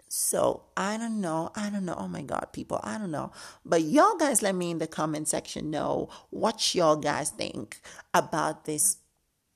So 0.09 0.63
I 0.77 0.97
don't 0.97 1.21
know. 1.21 1.51
I 1.55 1.69
don't 1.69 1.85
know. 1.85 1.97
Oh 1.99 2.09
my 2.09 2.23
God, 2.23 2.49
people, 2.53 2.81
I 2.83 2.97
don't 2.97 3.11
know. 3.11 3.33
But 3.67 3.83
y'all 3.83 4.17
guys 4.17 4.41
let 4.41 4.55
me 4.55 4.71
in 4.71 4.79
the 4.79 4.87
comment 4.87 5.29
section 5.29 5.71
know 5.71 6.09
what 6.31 6.75
y'all 6.75 6.97
guys 6.97 7.31
think 7.31 7.81
about 8.15 8.65
this 8.65 8.97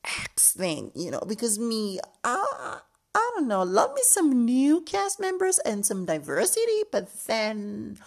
X 0.05 0.53
thing, 0.53 0.93
you 0.95 1.11
know, 1.11 1.23
because 1.27 1.59
me, 1.59 2.01
I, 2.25 2.79
I 3.15 3.31
don't 3.35 3.49
know, 3.49 3.63
love 3.63 3.95
me 3.95 4.03
some 4.05 4.45
new 4.45 4.81
cast 4.81 5.21
members 5.21 5.59
and 5.61 5.85
some 5.85 6.07
diversity, 6.07 6.85
but 6.91 7.27
then 7.27 7.99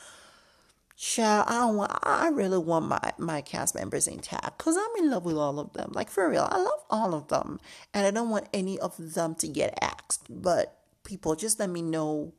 Child, 0.96 1.46
I 1.50 1.54
don't 1.60 1.76
want. 1.76 1.92
I 2.04 2.30
really 2.30 2.58
want 2.58 2.86
my 2.86 3.12
my 3.18 3.42
cast 3.42 3.76
members 3.76 4.08
intact 4.08 4.58
because 4.58 4.78
I'm 4.78 5.04
in 5.04 5.12
love 5.12 5.26
with 5.26 5.36
all 5.36 5.60
of 5.60 5.74
them. 5.74 5.92
Like 5.94 6.10
for 6.10 6.30
real, 6.30 6.48
I 6.50 6.58
love 6.58 6.80
all 6.90 7.14
of 7.14 7.28
them, 7.28 7.60
and 7.94 8.08
I 8.08 8.12
don't 8.12 8.30
want 8.30 8.48
any 8.54 8.80
of 8.80 8.96
them 8.98 9.36
to 9.36 9.48
get 9.50 9.78
axed. 9.82 10.22
But 10.30 10.78
people, 11.04 11.36
just 11.36 11.60
let 11.60 11.70
me 11.70 11.82
know 11.82 12.34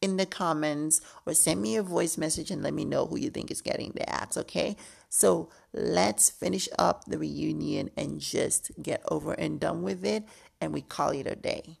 in 0.00 0.16
the 0.16 0.26
comments 0.26 1.00
or 1.26 1.34
send 1.34 1.60
me 1.60 1.76
a 1.76 1.82
voice 1.82 2.16
message 2.16 2.50
and 2.50 2.62
let 2.62 2.74
me 2.74 2.84
know 2.84 3.06
who 3.06 3.18
you 3.18 3.30
think 3.30 3.50
is 3.50 3.60
getting 3.60 3.92
the 3.92 4.08
axe, 4.08 4.36
okay? 4.36 4.76
So 5.08 5.48
let's 5.72 6.30
finish 6.30 6.68
up 6.78 7.04
the 7.06 7.18
reunion 7.18 7.90
and 7.96 8.20
just 8.20 8.70
get 8.80 9.02
over 9.10 9.32
and 9.32 9.58
done 9.58 9.82
with 9.82 10.04
it, 10.04 10.24
and 10.60 10.72
we 10.72 10.82
call 10.82 11.10
it 11.10 11.26
a 11.26 11.34
day. 11.34 11.78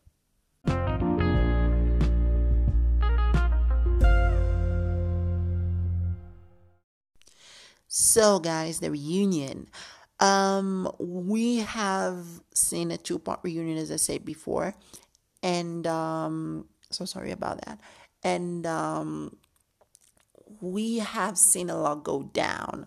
So, 7.90 8.38
guys, 8.38 8.80
the 8.80 8.90
reunion. 8.90 9.68
Um, 10.20 10.90
we 10.98 11.58
have 11.58 12.24
seen 12.52 12.90
a 12.90 12.98
two 12.98 13.18
part 13.18 13.40
reunion, 13.42 13.78
as 13.78 13.92
I 13.92 13.96
said 13.96 14.24
before, 14.24 14.74
and 15.42 15.86
um, 15.86 16.66
so 16.90 17.04
sorry 17.04 17.30
about 17.30 17.64
that. 17.64 17.78
And 18.22 18.66
um, 18.66 19.36
we 20.60 20.98
have 20.98 21.38
seen 21.38 21.70
a 21.70 21.76
lot 21.76 22.04
go 22.04 22.24
down. 22.24 22.86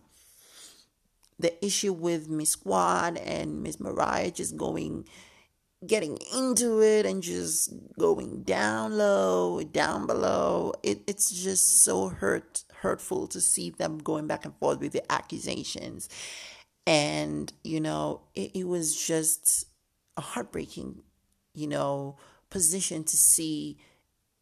The 1.40 1.64
issue 1.66 1.94
with 1.94 2.30
Miss 2.30 2.52
Squad 2.52 3.18
and 3.18 3.64
Miss 3.64 3.80
Mariah 3.80 4.32
just 4.32 4.58
going, 4.58 5.06
getting 5.86 6.20
into 6.36 6.82
it 6.82 7.06
and 7.06 7.24
just 7.24 7.74
going 7.98 8.44
down 8.44 8.98
low, 8.98 9.64
down 9.64 10.06
below. 10.06 10.74
It, 10.84 11.02
it's 11.08 11.32
just 11.32 11.82
so 11.82 12.10
hurt, 12.10 12.64
hurtful 12.76 13.28
to 13.28 13.42
see 13.42 13.72
them 13.72 13.98
going 13.98 14.28
back 14.28 14.46
and 14.46 14.56
forth 14.58 14.80
with 14.80 14.92
the 14.92 15.12
accusations. 15.12 16.10
And, 16.86 17.52
you 17.64 17.80
know, 17.80 18.22
it, 18.36 18.52
it 18.54 18.68
was 18.68 18.96
just 18.96 19.66
a 20.18 20.22
heartbreaking, 20.22 21.02
you 21.56 21.68
know, 21.68 22.18
position 22.50 23.04
to 23.06 23.18
see 23.18 23.78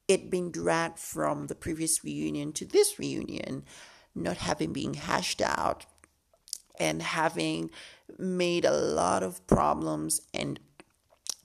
it 0.09 0.29
being 0.29 0.51
dragged 0.51 0.99
from 0.99 1.47
the 1.47 1.55
previous 1.55 2.03
reunion 2.03 2.51
to 2.53 2.65
this 2.65 2.99
reunion, 2.99 3.63
not 4.15 4.37
having 4.37 4.73
been 4.73 4.95
hashed 4.95 5.41
out 5.41 5.85
and 6.79 7.01
having 7.01 7.69
made 8.17 8.65
a 8.65 8.71
lot 8.71 9.21
of 9.21 9.45
problems 9.45 10.21
and 10.33 10.59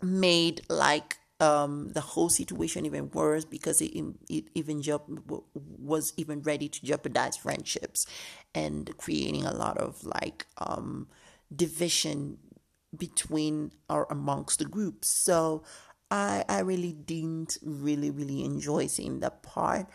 made 0.01 0.63
like 0.71 1.19
um, 1.41 1.91
the 1.93 2.01
whole 2.01 2.31
situation 2.31 2.87
even 2.87 3.11
worse 3.11 3.45
because 3.45 3.83
it, 3.83 3.93
it 4.31 4.45
even 4.55 4.83
was 5.55 6.15
even 6.17 6.41
ready 6.41 6.69
to 6.69 6.85
jeopardize 6.87 7.37
friendships 7.37 8.07
and 8.55 8.97
creating 8.97 9.45
a 9.45 9.53
lot 9.53 9.77
of 9.77 10.03
like 10.05 10.47
um, 10.59 11.09
division 11.55 12.39
between 12.97 13.73
or 13.91 14.07
amongst 14.09 14.59
the 14.61 14.65
groups. 14.65 15.09
So 15.09 15.65
I 16.15 16.45
I 16.49 16.61
really 16.61 16.93
didn't 16.93 17.59
really 17.63 18.11
really 18.11 18.45
enjoy 18.45 18.87
seeing 18.87 19.19
that 19.21 19.43
part, 19.43 19.87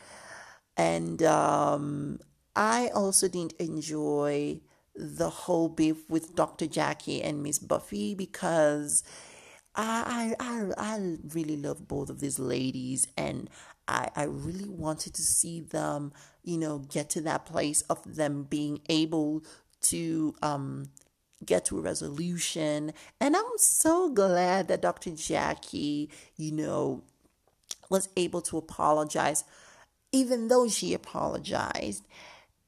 and 0.75 1.23
um, 1.23 2.19
I 2.55 2.89
also 2.89 3.29
didn't 3.29 3.53
enjoy 3.53 4.59
the 4.93 5.29
whole 5.29 5.69
beef 5.69 6.09
with 6.09 6.35
Dr. 6.35 6.67
Jackie 6.67 7.23
and 7.23 7.41
Miss 7.41 7.57
Buffie 7.57 8.17
because 8.17 9.01
I 9.75 10.35
I 10.41 10.71
I 10.77 11.17
really 11.33 11.55
love 11.55 11.87
both 11.87 12.09
of 12.09 12.19
these 12.19 12.37
ladies 12.37 13.07
and 13.15 13.49
I 13.87 14.09
I 14.13 14.23
really 14.23 14.67
wanted 14.67 15.13
to 15.13 15.21
see 15.21 15.61
them 15.61 16.11
you 16.43 16.57
know 16.57 16.79
get 16.79 17.09
to 17.11 17.21
that 17.21 17.45
place 17.45 17.81
of 17.83 18.15
them 18.17 18.43
being 18.43 18.81
able 18.89 19.43
to 19.83 20.35
um 20.41 20.89
get 21.45 21.65
to 21.65 21.77
a 21.77 21.81
resolution. 21.81 22.93
And 23.19 23.35
I'm 23.35 23.57
so 23.57 24.09
glad 24.09 24.67
that 24.67 24.81
Dr. 24.81 25.11
Jackie, 25.11 26.09
you 26.35 26.51
know, 26.51 27.03
was 27.89 28.09
able 28.17 28.41
to 28.41 28.57
apologize, 28.57 29.43
even 30.11 30.47
though 30.47 30.67
she 30.67 30.93
apologized. 30.93 32.05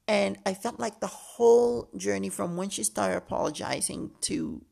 And 0.08 0.38
I 0.44 0.54
felt 0.54 0.80
like 0.80 1.00
the 1.00 1.06
whole 1.06 1.88
journey 1.96 2.28
from 2.28 2.56
when 2.56 2.70
she 2.70 2.82
started 2.82 3.16
apologizing 3.16 4.10
to 4.22 4.62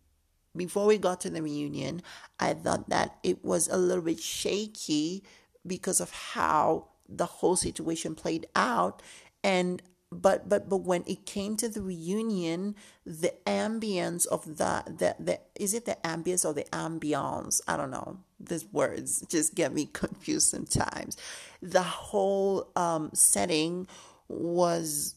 before 0.56 0.86
we 0.86 0.98
got 0.98 1.20
to 1.20 1.30
the 1.30 1.42
reunion, 1.42 2.02
I 2.38 2.54
thought 2.54 2.88
that 2.88 3.16
it 3.22 3.44
was 3.44 3.68
a 3.68 3.76
little 3.76 4.02
bit 4.02 4.20
shaky 4.20 5.22
because 5.64 6.00
of 6.00 6.10
how 6.10 6.88
the 7.08 7.26
whole 7.26 7.56
situation 7.56 8.14
played 8.14 8.46
out. 8.56 9.02
And 9.44 9.80
but 10.12 10.48
but 10.48 10.68
but 10.68 10.78
when 10.78 11.04
it 11.06 11.24
came 11.24 11.56
to 11.56 11.68
the 11.68 11.80
reunion 11.80 12.74
the 13.06 13.32
ambience 13.46 14.26
of 14.26 14.56
that 14.58 14.98
the, 14.98 15.14
the 15.20 15.38
is 15.54 15.72
it 15.72 15.84
the 15.84 15.96
ambience 16.04 16.44
or 16.44 16.52
the 16.52 16.64
ambiance? 16.72 17.60
I 17.68 17.76
don't 17.76 17.90
know. 17.90 18.18
These 18.40 18.64
words 18.72 19.24
just 19.28 19.54
get 19.54 19.72
me 19.72 19.86
confused 19.92 20.48
sometimes. 20.48 21.16
The 21.62 21.82
whole 21.82 22.68
um, 22.74 23.10
setting 23.14 23.86
was 24.28 25.14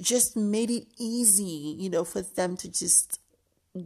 just 0.00 0.36
made 0.36 0.70
it 0.70 0.86
easy 0.96 1.76
you 1.78 1.90
know 1.90 2.04
for 2.04 2.22
them 2.22 2.56
to 2.56 2.70
just 2.70 3.18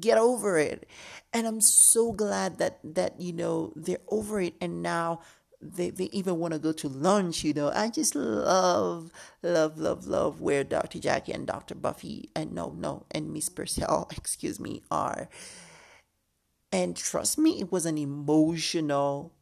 get 0.01 0.19
over 0.19 0.59
it. 0.59 0.89
And 1.33 1.47
i'm 1.47 1.61
so 1.61 2.13
glad 2.13 2.59
that 2.59 2.81
that 2.85 3.21
you 3.21 3.33
know 3.33 3.73
they're 3.77 3.99
over 4.09 4.41
it. 4.41 4.55
And 4.61 4.83
now 4.83 5.21
they, 5.61 5.91
they 5.91 6.05
even 6.07 6.39
want 6.39 6.53
to 6.55 6.59
go 6.59 6.73
to 6.73 6.89
lunch, 6.89 7.45
you 7.45 7.55
know. 7.55 7.71
I 7.75 7.89
just 7.91 8.15
love, 8.15 9.11
love, 9.43 9.79
love, 9.79 10.07
love 10.07 10.41
where 10.41 10.65
Dr. 10.65 10.99
Jackie 10.99 11.33
and 11.33 11.47
Dr. 11.47 11.75
Buffie 11.75 12.31
and 12.35 12.53
no, 12.53 12.75
no, 12.77 13.07
and 13.11 13.33
Miss 13.33 13.49
Purselle, 13.49 14.09
excuse 14.17 14.61
me, 14.61 14.83
are. 14.91 15.29
And 16.73 16.97
trust 16.97 17.39
me, 17.39 17.61
it 17.61 17.73
was 17.73 17.87
an 17.87 17.99
emotional 17.99 19.33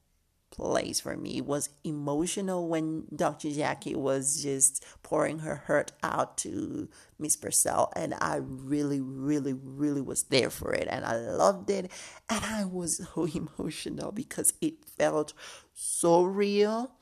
place 0.55 1.01
for 1.01 1.17
me. 1.17 1.41
Was 1.41 1.69
emotional 1.83 2.69
when 2.69 3.05
Dr. 3.15 3.51
Jackie 3.51 3.95
was 3.95 4.43
just 4.43 4.85
pouring 5.03 5.41
her 5.41 5.57
hurt 5.57 5.93
out 6.03 6.37
to 6.39 6.89
Miss 7.19 7.37
Purselle. 7.37 7.93
And 7.97 8.15
I 8.21 8.37
really, 8.37 9.01
really, 9.01 9.53
really 9.53 10.01
was 10.01 10.25
there 10.25 10.51
for 10.51 10.73
it. 10.73 10.87
And 10.89 11.05
I 11.05 11.17
loved 11.17 11.71
it. 11.71 11.91
And 12.29 12.45
I 12.45 12.65
was 12.65 13.07
so 13.15 13.27
emotional 13.27 14.13
because 14.13 14.53
it 14.61 14.85
felt 14.85 15.33
so 15.75 16.23
real. 16.23 16.93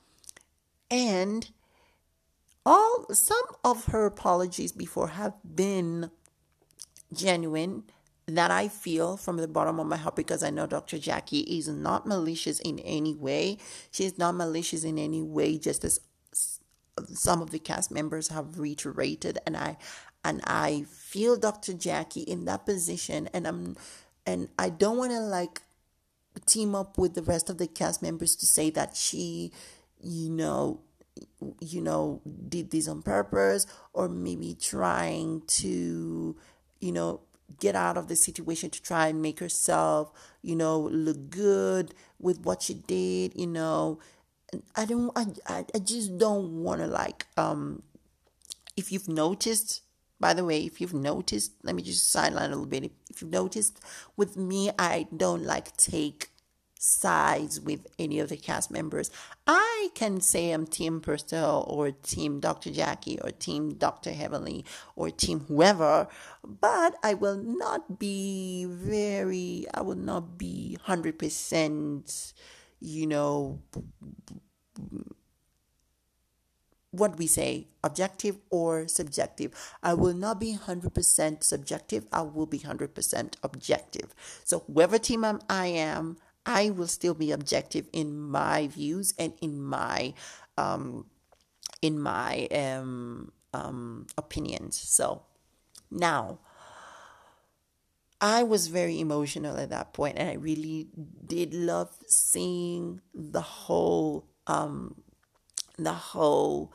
And 0.89 1.49
all 2.65 3.05
some 3.13 3.43
of 3.63 3.85
her 3.85 4.05
apologies 4.05 4.71
before 4.71 5.09
have 5.09 5.33
been 5.43 6.11
genuine 7.13 7.83
that 8.25 8.51
I 8.51 8.67
feel 8.69 9.17
from 9.17 9.37
the 9.37 9.47
bottom 9.47 9.79
of 9.79 9.87
my 9.87 9.97
heart 9.97 10.15
because 10.15 10.43
I 10.43 10.49
know 10.49 10.65
Dr. 10.65 10.97
Jackie 10.97 11.41
is 11.41 11.67
not 11.67 12.07
malicious 12.07 12.59
in 12.61 12.79
any 12.79 13.13
way. 13.13 13.57
She's 13.91 14.17
not 14.17 14.35
malicious 14.35 14.83
in 14.83 14.97
any 14.97 15.21
way, 15.21 15.57
just 15.57 15.83
as 15.83 15.99
some 17.13 17.41
of 17.41 17.49
the 17.51 17.59
cast 17.59 17.91
members 17.91 18.29
have 18.29 18.59
reiterated, 18.59 19.39
and 19.45 19.57
I 19.57 19.77
and 20.23 20.41
I 20.45 20.85
feel 20.89 21.35
Dr. 21.35 21.73
Jackie 21.73 22.21
in 22.21 22.45
that 22.45 22.65
position, 22.65 23.29
and 23.33 23.47
I'm 23.47 23.75
and 24.25 24.49
I 24.57 24.69
don't 24.69 24.97
want 24.97 25.11
to 25.11 25.19
like 25.19 25.61
team 26.45 26.75
up 26.75 26.97
with 26.97 27.13
the 27.13 27.21
rest 27.21 27.49
of 27.49 27.57
the 27.57 27.67
cast 27.67 28.01
members 28.01 28.35
to 28.37 28.45
say 28.45 28.69
that 28.71 28.95
she, 28.95 29.51
you 30.01 30.29
know, 30.29 30.81
you 31.59 31.81
know, 31.81 32.21
did 32.47 32.71
this 32.71 32.87
on 32.87 33.01
purpose, 33.01 33.67
or 33.93 34.07
maybe 34.07 34.55
trying 34.59 35.41
to, 35.47 36.35
you 36.79 36.91
know, 36.91 37.21
get 37.59 37.75
out 37.75 37.97
of 37.97 38.07
the 38.07 38.15
situation 38.15 38.69
to 38.69 38.81
try 38.81 39.07
and 39.07 39.21
make 39.21 39.39
herself, 39.39 40.11
you 40.41 40.55
know, 40.55 40.79
look 40.79 41.29
good 41.29 41.93
with 42.19 42.41
what 42.41 42.61
she 42.61 42.73
did, 42.73 43.33
you 43.35 43.47
know. 43.47 43.99
I 44.75 44.85
don't 44.85 45.11
I 45.15 45.65
I 45.73 45.79
just 45.79 46.17
don't 46.17 46.63
want 46.63 46.81
to 46.81 46.87
like 46.87 47.25
um 47.37 47.81
if 48.77 48.91
you've 48.91 49.07
noticed 49.07 49.81
by 50.19 50.33
the 50.33 50.45
way, 50.45 50.63
if 50.63 50.79
you've 50.79 50.93
noticed, 50.93 51.51
let 51.63 51.75
me 51.75 51.83
just 51.83 52.09
sideline 52.09 52.45
a 52.45 52.49
little 52.55 52.65
bit. 52.65 52.93
If 53.09 53.21
you've 53.21 53.31
noticed, 53.31 53.81
with 54.15 54.37
me, 54.37 54.71
I 54.79 55.07
don't 55.15 55.43
like 55.43 55.75
take 55.75 56.29
sides 56.83 57.61
with 57.61 57.87
any 57.97 58.19
of 58.19 58.27
the 58.27 58.35
cast 58.35 58.69
members. 58.69 59.09
I 59.47 59.89
can 59.95 60.19
say 60.19 60.51
I'm 60.51 60.67
Team 60.67 60.99
Purselle 60.99 61.65
or 61.65 61.91
Team 61.91 62.41
Dr. 62.41 62.71
Jackie 62.71 63.19
or 63.21 63.31
Team 63.31 63.75
Dr. 63.75 64.11
Heavenly 64.11 64.65
or 64.97 65.09
Team 65.09 65.45
whoever, 65.47 66.09
but 66.43 66.95
I 67.01 67.13
will 67.13 67.37
not 67.37 67.99
be 67.99 68.65
very, 68.67 69.65
I 69.73 69.81
will 69.81 69.95
not 69.95 70.37
be 70.37 70.77
100%, 70.85 72.33
you 72.81 73.07
know, 73.07 73.61
what 76.91 77.17
we 77.17 77.27
say, 77.27 77.67
objective 77.81 78.37
or 78.49 78.89
subjective. 78.89 79.53
I 79.81 79.93
will 79.93 80.13
not 80.13 80.37
be 80.37 80.57
100% 80.57 81.43
subjective, 81.43 82.05
I 82.11 82.23
will 82.23 82.45
be 82.45 82.59
100% 82.59 83.35
objective. 83.41 84.13
So, 84.43 84.65
whoever 84.67 84.97
team 84.97 85.23
I 85.49 85.67
am, 85.67 86.17
I 86.45 86.69
will 86.69 86.87
still 86.87 87.13
be 87.13 87.31
objective 87.31 87.87
in 87.93 88.19
my 88.19 88.67
views 88.67 89.13
and 89.17 89.33
in 89.41 89.61
my 89.61 90.13
um, 90.57 91.05
in 91.81 91.99
my 91.99 92.47
um, 92.47 93.31
um, 93.53 94.07
opinions. 94.17 94.77
So 94.77 95.23
now, 95.89 96.39
I 98.19 98.43
was 98.43 98.67
very 98.67 98.99
emotional 98.99 99.57
at 99.57 99.69
that 99.69 99.93
point, 99.93 100.17
and 100.17 100.29
I 100.29 100.33
really 100.33 100.87
did 101.25 101.53
love 101.53 101.89
seeing 102.07 103.01
the 103.13 103.41
whole 103.41 104.25
um, 104.47 104.95
the 105.77 105.93
whole 105.93 106.73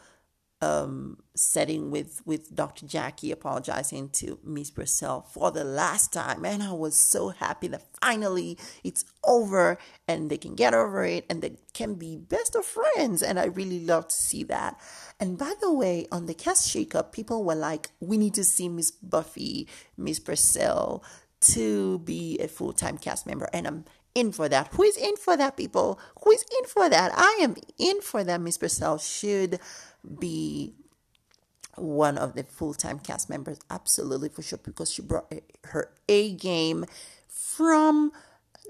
um, 0.60 1.18
setting 1.34 1.90
with 1.90 2.20
with 2.24 2.54
Dr. 2.54 2.86
Jackie 2.86 3.30
apologizing 3.30 4.10
to 4.10 4.38
Miss 4.42 4.70
Purselle 4.70 5.22
for 5.32 5.50
the 5.50 5.64
last 5.64 6.12
time, 6.12 6.44
and 6.44 6.62
I 6.62 6.72
was 6.72 6.98
so 6.98 7.28
happy 7.28 7.68
that 7.68 7.84
finally 8.00 8.58
it's 8.82 9.04
over 9.24 9.78
and 10.08 10.30
they 10.30 10.36
can 10.36 10.54
get 10.54 10.74
over 10.74 11.04
it 11.04 11.24
and 11.30 11.42
they 11.42 11.58
can 11.74 11.94
be 11.94 12.16
best 12.16 12.56
of 12.56 12.64
friends, 12.64 13.22
and 13.22 13.38
I 13.38 13.44
really 13.44 13.84
love 13.84 14.08
to 14.08 14.14
see 14.14 14.42
that. 14.44 14.80
And 15.20 15.38
by 15.38 15.54
the 15.60 15.72
way, 15.72 16.06
on 16.10 16.26
the 16.26 16.34
cast 16.34 16.68
shakeup, 16.68 17.12
people 17.12 17.44
were 17.44 17.54
like, 17.54 17.90
"We 18.00 18.18
need 18.18 18.34
to 18.34 18.44
see 18.44 18.68
Miss 18.68 18.90
Buffie, 18.90 19.68
Miss 19.96 20.18
Purselle." 20.18 21.02
To 21.52 22.00
be 22.00 22.36
a 22.40 22.48
full 22.48 22.72
time 22.72 22.98
cast 22.98 23.24
member, 23.24 23.48
and 23.52 23.64
I'm 23.64 23.84
in 24.18 24.32
for 24.32 24.48
that. 24.48 24.68
Who 24.72 24.82
is 24.82 24.96
in 24.96 25.16
for 25.16 25.36
that, 25.36 25.56
people? 25.56 26.00
Who 26.22 26.32
is 26.32 26.44
in 26.60 26.66
for 26.66 26.88
that? 26.88 27.12
I 27.14 27.38
am 27.40 27.54
in 27.78 28.00
for 28.00 28.24
that. 28.24 28.40
Miss 28.40 28.58
Purselle 28.58 28.98
should 28.98 29.60
be 30.18 30.74
one 31.76 32.18
of 32.18 32.34
the 32.34 32.42
full-time 32.42 32.98
cast 32.98 33.30
members 33.30 33.58
absolutely 33.70 34.28
for 34.28 34.42
sure 34.42 34.58
because 34.62 34.92
she 34.92 35.02
brought 35.02 35.26
eh, 35.30 35.40
her 35.64 35.92
a 36.08 36.32
game 36.34 36.84
from 37.28 38.10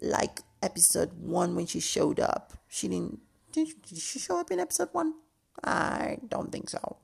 like 0.03 0.41
episode 0.63 1.13
one 1.21 1.55
when 1.55 1.67
she 1.67 1.81
showed 1.81 2.21
up. 2.21 2.53
She 2.69 2.89
didn't 2.89 3.21
did 3.53 3.69
she 3.97 4.19
show 4.19 4.39
up 4.39 4.51
in 4.51 4.61
episode 4.61 4.91
one? 4.93 5.15
I 5.65 6.19
don't 6.29 6.53
think 6.53 6.69
so. 6.71 6.99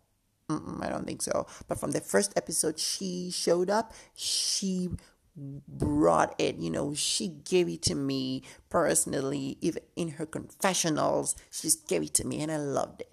Mm-mm, 0.51 0.85
i 0.85 0.90
don't 0.90 1.07
think 1.07 1.23
so. 1.23 1.47
But 1.68 1.81
from 1.81 1.92
the 1.92 2.01
first 2.01 2.33
episode 2.37 2.79
she 2.79 3.31
showed 3.31 3.70
up 3.70 3.92
she 4.14 4.90
brought 5.37 6.33
it 6.38 6.57
you 6.59 6.70
know 6.70 6.94
she 6.94 7.27
gave 7.27 7.68
it 7.68 7.83
to 7.83 7.94
me 7.94 8.40
personally 8.68 9.59
even 9.61 9.83
in 9.97 10.11
her 10.11 10.27
confessionals 10.27 11.35
she 11.51 11.68
gave 11.88 12.05
it 12.05 12.14
to 12.14 12.25
me 12.25 12.40
and 12.40 12.53
i 12.53 12.57
loved 12.57 13.01
it 13.01 13.11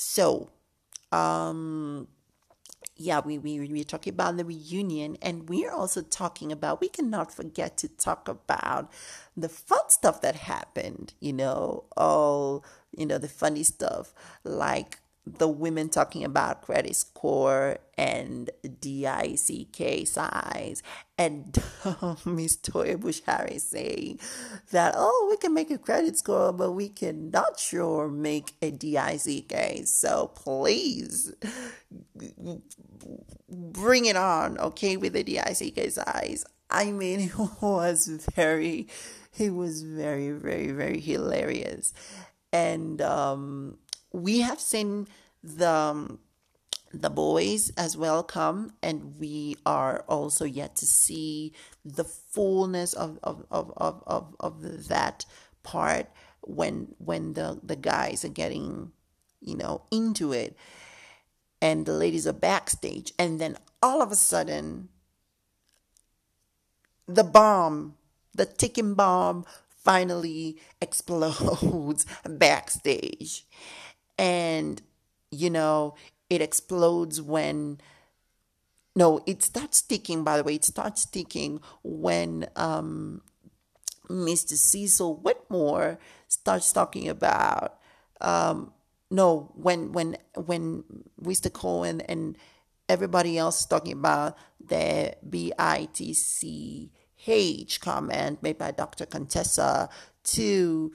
so, 0.00 0.50
um, 1.12 2.08
yeah, 2.96 3.20
we, 3.20 3.36
we, 3.36 3.60
we're 3.60 3.84
talking 3.84 4.14
about 4.14 4.38
the 4.38 4.46
reunion, 4.46 5.18
and 5.20 5.46
we're 5.46 5.70
also 5.70 6.00
talking 6.00 6.50
about, 6.50 6.80
we 6.80 6.88
cannot 6.88 7.32
forget 7.34 7.76
to 7.78 7.88
talk 7.88 8.26
about 8.26 8.90
the 9.36 9.48
fun 9.50 9.88
stuff 9.88 10.22
that 10.22 10.36
happened, 10.36 11.12
you 11.20 11.34
know, 11.34 11.84
all, 11.98 12.64
you 12.96 13.04
know, 13.04 13.18
the 13.18 13.28
funny 13.28 13.62
stuff, 13.62 14.14
like 14.42 15.00
the 15.38 15.48
women 15.48 15.88
talking 15.88 16.24
about 16.24 16.62
credit 16.62 16.96
score 16.96 17.78
and 17.96 18.50
DICK 18.80 20.06
size, 20.06 20.82
and 21.18 21.58
Miss 22.24 22.56
Toya 22.56 22.98
Bush 22.98 23.20
Harris 23.26 23.64
saying 23.64 24.20
that, 24.70 24.94
oh, 24.96 25.28
we 25.30 25.36
can 25.36 25.52
make 25.52 25.70
a 25.70 25.78
credit 25.78 26.18
score, 26.18 26.52
but 26.52 26.72
we 26.72 26.88
cannot 26.88 27.58
sure 27.58 28.08
make 28.08 28.52
a 28.62 28.70
DICK. 28.70 29.86
So 29.86 30.28
please 30.34 31.34
bring 33.48 34.06
it 34.06 34.16
on, 34.16 34.58
okay, 34.58 34.96
with 34.96 35.12
the 35.12 35.22
DICK 35.22 35.90
size. 35.90 36.44
I 36.70 36.92
mean, 36.92 37.20
it 37.38 37.38
was 37.60 38.26
very, 38.34 38.88
it 39.38 39.54
was 39.54 39.82
very, 39.82 40.30
very, 40.30 40.70
very 40.72 41.00
hilarious. 41.00 41.92
And, 42.52 43.00
um, 43.02 43.78
we 44.12 44.40
have 44.40 44.60
seen 44.60 45.06
the 45.42 45.68
um, 45.68 46.18
the 46.92 47.10
boys 47.10 47.70
as 47.76 47.96
well 47.96 48.22
come 48.22 48.72
and 48.82 49.18
we 49.18 49.56
are 49.64 50.04
also 50.08 50.44
yet 50.44 50.74
to 50.74 50.86
see 50.86 51.52
the 51.84 52.04
fullness 52.04 52.92
of 52.92 53.18
of, 53.22 53.44
of, 53.50 53.72
of, 53.76 54.02
of, 54.06 54.36
of 54.40 54.88
that 54.88 55.24
part 55.62 56.08
when 56.42 56.94
when 56.98 57.34
the, 57.34 57.60
the 57.62 57.76
guys 57.76 58.24
are 58.24 58.28
getting 58.28 58.92
you 59.40 59.56
know 59.56 59.82
into 59.90 60.32
it. 60.32 60.56
And 61.62 61.84
the 61.84 61.92
ladies 61.92 62.26
are 62.26 62.32
backstage 62.32 63.12
and 63.18 63.38
then 63.38 63.58
all 63.82 64.00
of 64.00 64.10
a 64.10 64.16
sudden 64.16 64.88
the 67.06 67.24
bomb 67.24 67.96
the 68.34 68.46
ticking 68.46 68.94
bomb 68.94 69.44
finally 69.68 70.58
explodes 70.80 72.06
backstage. 72.28 73.44
And 74.18 74.82
you 75.30 75.50
know 75.50 75.94
it 76.28 76.40
explodes 76.40 77.20
when 77.20 77.78
no 78.96 79.20
it 79.26 79.42
starts 79.42 79.82
ticking 79.82 80.24
by 80.24 80.36
the 80.36 80.44
way 80.44 80.54
it 80.54 80.64
starts 80.64 81.04
ticking 81.04 81.60
when 81.82 82.46
um, 82.56 83.22
mr 84.08 84.54
cecil 84.54 85.16
whitmore 85.16 85.98
starts 86.28 86.72
talking 86.72 87.08
about 87.08 87.78
um, 88.20 88.72
no 89.10 89.50
when 89.54 89.92
when 89.92 90.16
when 90.34 90.84
mr 91.22 91.52
cohen 91.52 92.00
and 92.02 92.36
everybody 92.88 93.38
else 93.38 93.60
is 93.60 93.66
talking 93.66 93.92
about 93.92 94.36
the 94.64 95.14
bitch 95.28 95.70
comment 97.80 98.42
made 98.42 98.58
by 98.58 98.70
dr 98.70 99.06
contessa 99.06 99.88
to 100.24 100.92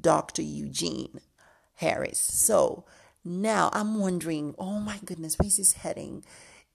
dr 0.00 0.40
eugene 0.40 1.20
Harris. 1.82 2.18
So 2.18 2.84
now 3.24 3.70
I'm 3.72 3.98
wondering, 3.98 4.54
oh 4.58 4.80
my 4.80 4.98
goodness, 5.04 5.36
where's 5.38 5.56
this 5.56 5.72
heading? 5.74 6.24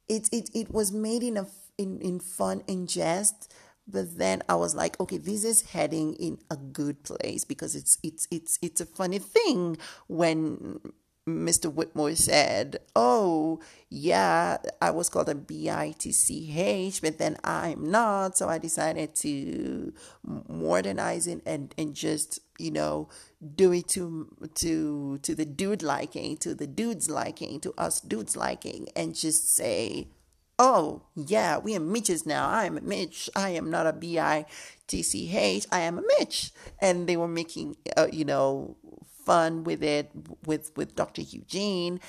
It 0.08 0.30
it 0.32 0.50
it 0.54 0.72
was 0.72 0.92
made 0.92 1.24
in 1.24 1.38
a 1.38 1.48
in, 1.78 2.00
in 2.02 2.20
fun 2.20 2.64
and 2.68 2.88
jest, 2.88 3.54
but 3.88 4.18
then 4.18 4.42
I 4.50 4.56
was 4.56 4.76
like, 4.76 5.00
okay, 5.00 5.18
this 5.18 5.44
is 5.44 5.62
heading 5.72 6.14
in 6.16 6.40
a 6.50 6.58
good 6.58 7.04
place 7.04 7.44
because 7.46 7.76
it's 7.76 7.98
it's 8.04 8.28
it's 8.32 8.60
it's 8.62 8.82
a 8.82 8.86
funny 8.86 9.20
thing 9.20 9.78
when 10.08 10.80
Mr. 11.28 11.72
Whitmore 11.72 12.16
said, 12.16 12.78
Oh, 12.96 13.60
yeah, 13.90 14.58
I 14.82 14.92
was 14.92 15.10
called 15.10 15.30
a 15.30 15.36
but 17.02 17.18
then 17.18 17.38
I'm 17.44 17.92
not. 17.92 18.38
So 18.38 18.48
I 18.48 18.58
decided 18.58 19.14
to 19.16 19.94
modernize 20.24 21.28
it 21.28 21.42
and, 21.46 21.74
and 21.78 21.94
just, 21.94 22.40
you 22.58 22.72
know, 22.72 23.10
do 23.56 23.72
it 23.74 23.88
to 23.90 24.28
to 24.56 25.18
to 25.20 25.36
the 25.36 25.46
dude 25.46 25.84
liking, 25.84 26.38
to 26.38 26.56
the 26.56 26.68
dude's 26.68 27.10
liking, 27.10 27.60
to 27.60 27.74
us 27.78 28.00
dudes 28.02 28.36
liking, 28.36 28.88
and 28.96 29.14
just 29.14 29.54
say, 29.54 30.08
Oh, 30.60 31.04
yeah, 31.16 31.60
we 31.60 31.76
are 31.76 31.80
Mitches 31.80 32.26
now. 32.26 32.50
I 32.50 32.66
am 32.66 32.78
a 32.78 32.82
Mitch. 32.82 33.30
I 33.36 33.50
am 33.52 33.70
not 33.70 33.86
a 33.86 33.94
B 33.94 34.18
I 34.18 34.46
T 34.88 35.04
C 35.04 35.30
H. 35.38 35.68
I 35.72 35.82
am 35.82 36.00
a 36.00 36.04
Mitch. 36.18 36.52
And 36.80 37.06
they 37.08 37.16
were 37.16 37.28
making, 37.28 37.76
uh, 37.96 38.08
you 38.12 38.26
know, 38.26 38.76
fun 39.28 39.64
with 39.64 39.84
it 39.84 40.12
with 40.46 40.72
with 40.78 40.96
Dr. 40.96 41.22
Eugene, 41.22 42.00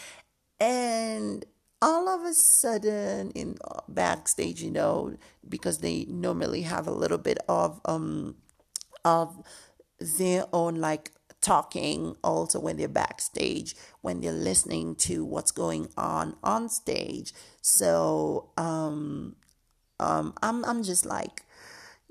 and 0.61 1.45
all 1.81 2.09
of 2.09 2.25
a 2.25 2.35
sudden 2.35 3.31
in 3.33 3.57
uh, 3.65 3.81
backstage, 3.89 4.63
you 4.63 4.71
know, 4.71 5.17
because 5.49 5.79
they 5.79 6.07
normally 6.09 6.63
have 6.63 6.87
a 6.87 6.93
little 7.03 7.19
bit 7.19 7.39
of 7.49 7.81
um 7.85 8.37
of 9.05 9.37
their 10.01 10.47
own 10.53 10.77
like 10.77 11.11
talking 11.41 12.17
also 12.25 12.59
when 12.59 12.77
they're 12.77 12.89
backstage 12.89 13.75
when 14.01 14.21
they're 14.21 14.33
listening 14.33 14.95
to 14.97 15.25
what's 15.25 15.53
going 15.53 15.89
on 15.97 16.37
on 16.43 16.69
stage 16.69 17.33
so 17.63 18.51
um 18.57 19.37
um 20.01 20.35
i'm 20.43 20.65
i'm 20.65 20.83
just 20.83 21.07
like 21.07 21.45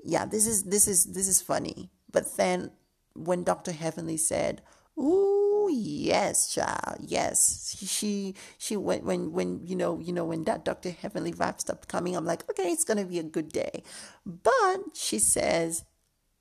yeah 0.02 0.24
this 0.24 0.46
is 0.46 0.64
this 0.64 0.88
is 0.88 1.12
this 1.12 1.28
is 1.28 1.42
funny 1.42 1.90
but 2.10 2.24
then 2.38 2.70
when 3.14 3.44
dr 3.44 3.70
heavenly 3.70 4.16
said 4.16 4.62
Ooh, 4.98 5.68
yes, 5.72 6.54
child. 6.54 6.98
Yes. 7.00 7.76
She 7.86 8.34
she 8.58 8.76
went 8.76 9.04
when 9.04 9.32
when 9.32 9.60
you 9.64 9.76
know, 9.76 10.00
you 10.00 10.12
know, 10.12 10.24
when 10.24 10.44
that 10.44 10.64
Dr. 10.64 10.90
Heavenly 10.90 11.32
vibe 11.32 11.60
stopped 11.60 11.88
coming, 11.88 12.16
I'm 12.16 12.24
like, 12.24 12.48
okay, 12.50 12.70
it's 12.72 12.84
gonna 12.84 13.04
be 13.04 13.18
a 13.18 13.22
good 13.22 13.50
day. 13.50 13.82
But 14.26 14.80
she 14.94 15.18
says, 15.18 15.84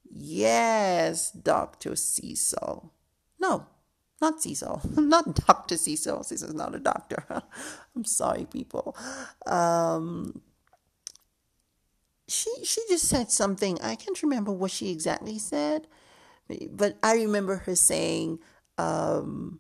Yes, 0.10 1.32
Dr. 1.32 1.96
Cecil. 1.96 2.94
No, 3.40 3.68
not 4.22 4.42
Cecil. 4.42 4.82
Not 4.98 5.36
Dr. 5.46 5.78
Cecil. 5.78 6.24
Cecil's 6.24 6.54
not 6.56 6.74
a 6.76 6.80
doctor. 6.80 7.24
I'm 7.96 8.06
sorry, 8.06 8.46
people. 8.46 8.96
Um 9.46 10.42
she 12.28 12.52
she 12.64 12.82
just 12.90 13.08
said 13.08 13.32
something. 13.32 13.80
I 13.82 13.96
can't 13.96 14.22
remember 14.24 14.52
what 14.52 14.72
she 14.72 14.92
exactly 14.92 15.38
said 15.38 15.88
but 16.72 16.98
I 17.04 17.16
remember 17.16 17.58
her 17.66 17.76
saying, 17.76 18.40
um, 18.78 19.60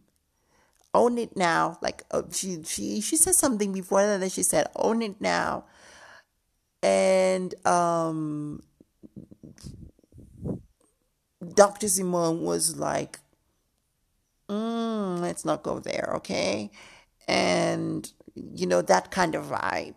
"Own 0.93 1.17
it 1.17 1.35
now." 1.35 1.77
Like 1.81 2.03
uh, 2.11 2.23
she 2.31 2.63
she 2.63 3.01
she 3.01 3.17
said 3.17 3.35
something 3.35 3.73
before 3.73 4.05
that. 4.05 4.19
Then 4.19 4.29
she 4.29 4.43
said, 4.43 4.67
"Own 4.75 5.01
it 5.01 5.19
now," 5.21 5.65
and 6.81 7.53
um, 7.65 8.63
Dr. 11.55 11.87
Simone 11.87 12.43
was 12.43 12.77
like, 12.77 13.19
mm, 14.49 15.19
"Let's 15.19 15.45
not 15.45 15.63
go 15.63 15.79
there, 15.79 16.13
okay?" 16.17 16.71
And 17.27 18.11
you 18.35 18.65
know 18.67 18.81
that 18.81 19.11
kind 19.11 19.35
of 19.35 19.45
vibe. 19.45 19.95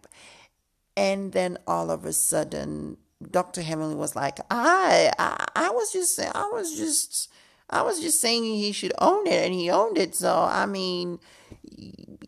And 0.97 1.33
then 1.33 1.57
all 1.67 1.91
of 1.91 2.05
a 2.05 2.13
sudden, 2.13 2.99
Dr. 3.29 3.63
Heavenly 3.63 3.95
was 3.95 4.17
like, 4.17 4.41
I, 4.51 5.11
I, 5.19 5.47
I 5.55 5.71
was 5.71 5.93
just, 5.93 6.19
I 6.19 6.49
was 6.53 6.77
just, 6.77 7.31
I 7.69 7.83
was 7.83 8.01
just 8.01 8.21
saying 8.21 8.45
he 8.45 8.73
should 8.73 8.93
own 8.99 9.27
it, 9.27 9.45
and 9.45 9.55
he 9.55 9.71
owned 9.71 9.99
it. 9.99 10.15
So 10.15 10.35
I 10.35 10.67
mean, 10.67 11.21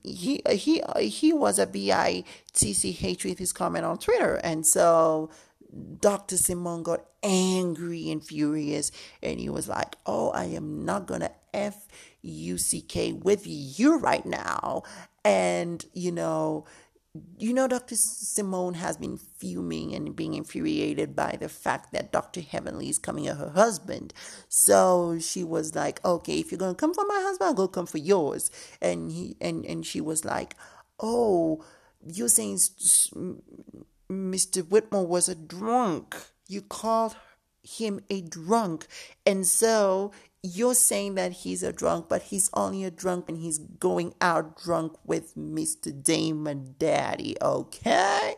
he 0.03 0.43
he 0.51 0.83
he 1.01 1.33
was 1.33 1.59
a 1.59 1.67
bitch 1.67 3.25
with 3.25 3.39
his 3.39 3.53
comment 3.53 3.85
on 3.85 3.99
Twitter, 3.99 4.37
and 4.37 4.65
so 4.67 5.31
Dr. 6.01 6.37
Simon 6.37 6.83
got 6.83 7.05
angry 7.23 8.11
and 8.11 8.25
furious, 8.25 8.93
and 9.23 9.41
he 9.41 9.49
was 9.49 9.69
like, 9.69 9.97
"Oh, 10.07 10.31
I 10.31 10.45
am 10.45 10.85
not 10.85 11.07
gonna 11.07 11.33
f 11.53 11.89
u 12.23 12.59
c 12.59 12.81
k 12.81 13.13
with 13.13 13.43
you 13.47 13.99
right 13.99 14.25
now," 14.25 14.83
and 15.25 15.85
you 15.93 16.13
know 16.13 16.65
you 17.37 17.53
know, 17.53 17.69
Dr. 17.69 17.95
Simone 17.95 18.75
has 18.75 18.97
been 18.97 19.19
fuming 19.19 19.95
and 19.95 20.17
being 20.17 20.33
infuriated 20.35 21.15
by 21.15 21.37
the 21.39 21.49
fact 21.49 21.93
that 21.93 22.11
Dr. 22.11 22.41
Heavenly 22.41 22.89
is 22.89 22.99
coming 22.99 23.29
at 23.29 23.37
her 23.37 23.51
husband. 23.51 24.15
So 24.49 25.19
she 25.19 25.45
was 25.45 25.75
like, 25.75 26.03
"Okay, 26.05 26.41
if 26.41 26.51
you're 26.51 26.59
gonna 26.59 26.75
come 26.75 26.95
for 26.95 27.05
my 27.07 27.21
husband, 27.23 27.49
I'll 27.49 27.55
go 27.55 27.69
come 27.69 27.87
for 27.87 27.99
yours." 27.99 28.51
And 28.81 29.11
he 29.11 29.37
and 29.41 29.67
and 29.67 29.85
she 29.85 30.01
was 30.01 30.25
like, 30.25 30.57
"Oh, 31.01 31.63
you're 32.07 32.29
saying 32.29 32.57
Mr. 34.11 34.67
Whitmore 34.69 35.07
was 35.07 35.29
a 35.29 35.35
drunk. 35.35 36.17
You 36.49 36.63
called 36.63 37.17
him 37.63 38.01
a 38.09 38.23
drunk, 38.23 38.87
and 39.27 39.47
so 39.47 40.13
you're 40.43 40.75
saying 40.75 41.15
that 41.15 41.33
he's 41.33 41.63
a 41.63 41.73
drunk, 41.73 42.09
but 42.09 42.23
he's 42.23 42.51
only 42.55 42.85
a 42.85 42.91
drunk 42.91 43.29
and 43.29 43.39
he's 43.39 43.59
going 43.59 44.13
out 44.21 44.57
drunk 44.57 44.97
with 45.05 45.37
Mr. 45.37 46.03
Damon 46.03 46.75
Daddy, 46.79 47.37
okay? 47.41 48.35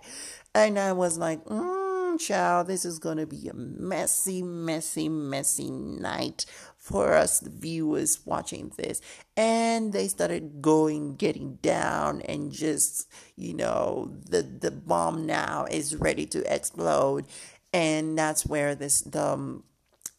And 0.55 0.79
I 0.79 0.93
was 0.93 1.17
like, 1.17 1.43
mm, 1.47 2.21
child, 2.21 2.67
this 2.67 2.85
is 2.85 2.99
to 3.17 3.27
be 3.27 3.49
a 3.49 3.55
messy, 3.55 4.43
messy, 4.43 5.09
messy 5.09 5.71
night 5.71 6.45
for 6.77 7.15
us 7.15 7.41
the 7.41 7.49
viewers 7.49 8.21
watching 8.27 8.71
this. 8.77 9.01
And 9.35 9.95
they 9.95 10.07
started 10.09 10.61
going, 10.61 11.17
getting 11.17 11.57
down, 11.63 12.21
and 12.23 12.53
just, 12.53 13.11
you 13.35 13.55
know, 13.55 14.13
the, 14.29 14.43
the 14.43 14.71
bomb 14.71 15.25
now 15.25 15.67
is 15.71 15.97
ready 15.97 16.27
to 16.27 16.55
explode. 16.55 17.25
And 17.73 18.17
that's 18.19 18.45
where 18.45 18.75
this, 18.75 19.01
the, 19.01 19.27
um, 19.27 19.65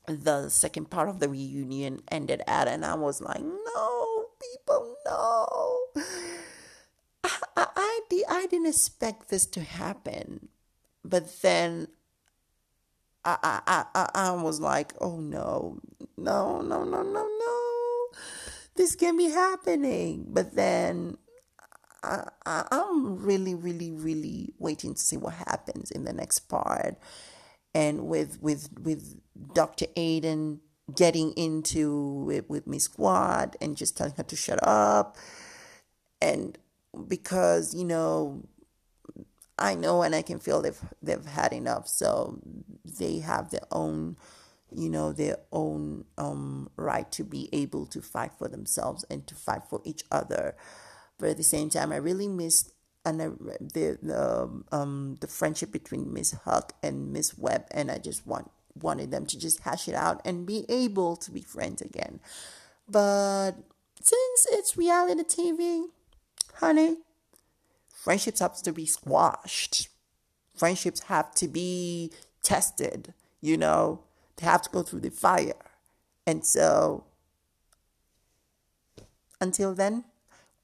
the 0.07 0.49
second 0.49 0.89
part 0.89 1.09
of 1.09 1.19
the 1.19 1.29
reunion 1.29 2.01
ended 2.11 2.41
at, 2.47 2.67
and 2.67 2.85
I 2.85 2.95
was 2.95 3.21
like, 3.21 3.41
no, 3.41 4.25
people, 4.39 4.95
no. 5.05 5.79
I, 7.23 7.37
I, 7.57 7.67
I, 7.75 8.23
I 8.29 8.47
didn't 8.47 8.67
expect 8.67 9.29
this 9.29 9.45
to 9.47 9.61
happen, 9.61 10.49
but 11.03 11.41
then 11.41 11.87
I, 13.23 13.37
I, 13.65 13.85
I, 13.95 14.09
I 14.13 14.31
was 14.31 14.59
like, 14.59 14.93
oh 15.01 15.19
no, 15.19 15.79
no, 16.17 16.61
no, 16.61 16.83
no, 16.83 17.01
no, 17.01 17.27
no, 17.39 18.19
this 18.75 18.95
can 18.95 19.17
be 19.17 19.29
happening. 19.29 20.27
But 20.29 20.55
then 20.55 21.17
I, 22.03 22.29
I, 22.45 22.67
I'm 22.71 23.23
really, 23.23 23.55
really, 23.55 23.91
really 23.91 24.53
waiting 24.59 24.93
to 24.93 25.01
see 25.01 25.17
what 25.17 25.33
happens 25.33 25.89
in 25.89 26.05
the 26.05 26.13
next 26.13 26.39
part 26.41 26.97
and 27.75 28.07
with 28.07 28.41
with 28.41 28.69
with 28.81 29.19
Dr. 29.53 29.85
Aiden 29.97 30.59
getting 30.95 31.33
into 31.33 32.31
it 32.33 32.49
with 32.49 32.65
Miss 32.65 32.88
Quad 32.88 33.57
and 33.59 33.75
just 33.75 33.97
telling 33.97 34.13
her 34.17 34.23
to 34.23 34.35
shut 34.35 34.59
up 34.65 35.17
and 36.21 36.57
because 37.07 37.75
you 37.75 37.83
know 37.83 38.47
I 39.59 39.75
know 39.75 40.01
and 40.01 40.15
I 40.15 40.21
can 40.21 40.39
feel 40.39 40.61
they've 40.61 40.79
they've 41.03 41.25
had 41.25 41.53
enough 41.53 41.88
so 41.88 42.39
they 42.83 43.19
have 43.19 43.51
their 43.51 43.67
own 43.71 44.15
you 44.73 44.89
know 44.89 45.11
their 45.11 45.38
own 45.51 46.05
um, 46.17 46.69
right 46.77 47.11
to 47.11 47.23
be 47.23 47.49
able 47.51 47.85
to 47.88 48.01
fight 48.01 48.31
for 48.38 48.47
themselves 48.47 49.03
and 49.09 49.27
to 49.27 49.35
fight 49.35 49.63
for 49.69 49.81
each 49.83 50.03
other 50.11 50.55
but 51.17 51.29
at 51.29 51.38
the 51.38 51.43
same 51.43 51.69
time 51.69 51.91
I 51.91 51.97
really 51.97 52.27
missed 52.27 52.74
and 53.05 53.19
the 53.19 53.97
the 54.01 54.49
um 54.71 55.17
the 55.21 55.27
friendship 55.27 55.71
between 55.71 56.11
Miss 56.11 56.33
Huq 56.33 56.71
and 56.81 57.13
Miss 57.13 57.37
Webb, 57.37 57.65
and 57.71 57.91
I 57.91 57.99
just 57.99 58.25
want 58.25 58.49
wanted 58.79 59.11
them 59.11 59.25
to 59.27 59.39
just 59.39 59.61
hash 59.61 59.87
it 59.87 59.95
out 59.95 60.21
and 60.25 60.45
be 60.45 60.65
able 60.67 61.15
to 61.17 61.31
be 61.31 61.41
friends 61.41 61.81
again. 61.81 62.19
But 62.89 63.51
since 64.01 64.47
it's 64.51 64.75
reality 64.75 65.23
TV, 65.23 65.85
honey, 66.55 66.97
friendships 67.93 68.39
have 68.39 68.61
to 68.63 68.73
be 68.73 68.85
squashed. 68.85 69.89
Friendships 70.55 71.01
have 71.03 71.33
to 71.35 71.47
be 71.47 72.11
tested. 72.43 73.13
You 73.41 73.57
know, 73.57 74.01
they 74.37 74.45
have 74.45 74.63
to 74.63 74.69
go 74.69 74.83
through 74.83 75.01
the 75.01 75.11
fire, 75.11 75.53
and 76.25 76.45
so 76.45 77.05
until 79.39 79.73
then 79.75 80.05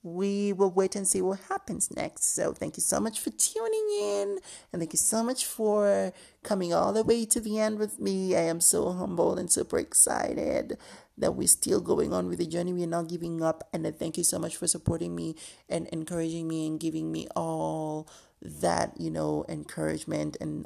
we 0.04 0.52
will 0.52 0.72
wait 0.72 0.96
and 0.96 1.08
see 1.08 1.22
what 1.22 1.40
happens 1.50 1.92
next. 1.96 2.34
So, 2.34 2.54
thank 2.54 2.78
you 2.78 2.82
so 2.82 3.00
much 3.00 3.20
for 3.20 3.30
tuning 3.30 3.88
in, 4.02 4.40
and 4.72 4.82
thank 4.82 4.94
you 4.94 5.00
so 5.00 5.24
much 5.24 5.46
for 5.46 6.12
coming 6.44 6.74
all 6.74 6.94
the 6.94 7.04
way 7.04 7.26
to 7.26 7.40
the 7.40 7.60
end 7.60 7.80
with 7.80 8.00
me. 8.00 8.36
I 8.36 8.42
am 8.42 8.62
so 8.62 8.92
humbled 8.92 9.40
and 9.40 9.52
super 9.52 9.78
excited 9.78 10.78
that 11.18 11.36
we're 11.36 11.48
still 11.48 11.82
going 11.82 12.14
on 12.14 12.28
with 12.28 12.40
the 12.40 12.48
journey. 12.48 12.74
We're 12.74 12.88
not 12.88 13.10
giving 13.10 13.44
up, 13.44 13.68
and 13.74 13.86
thank 13.98 14.18
you 14.18 14.24
so 14.24 14.40
much 14.40 14.58
for 14.58 14.68
supporting 14.68 15.16
me 15.16 15.36
and 15.70 15.88
encouraging 15.90 16.48
me 16.48 16.68
and 16.68 16.80
giving 16.80 17.12
me 17.12 17.28
all 17.36 18.08
that 18.42 18.94
you 19.00 19.12
know 19.12 19.46
encouragement 19.48 20.36
and 20.42 20.66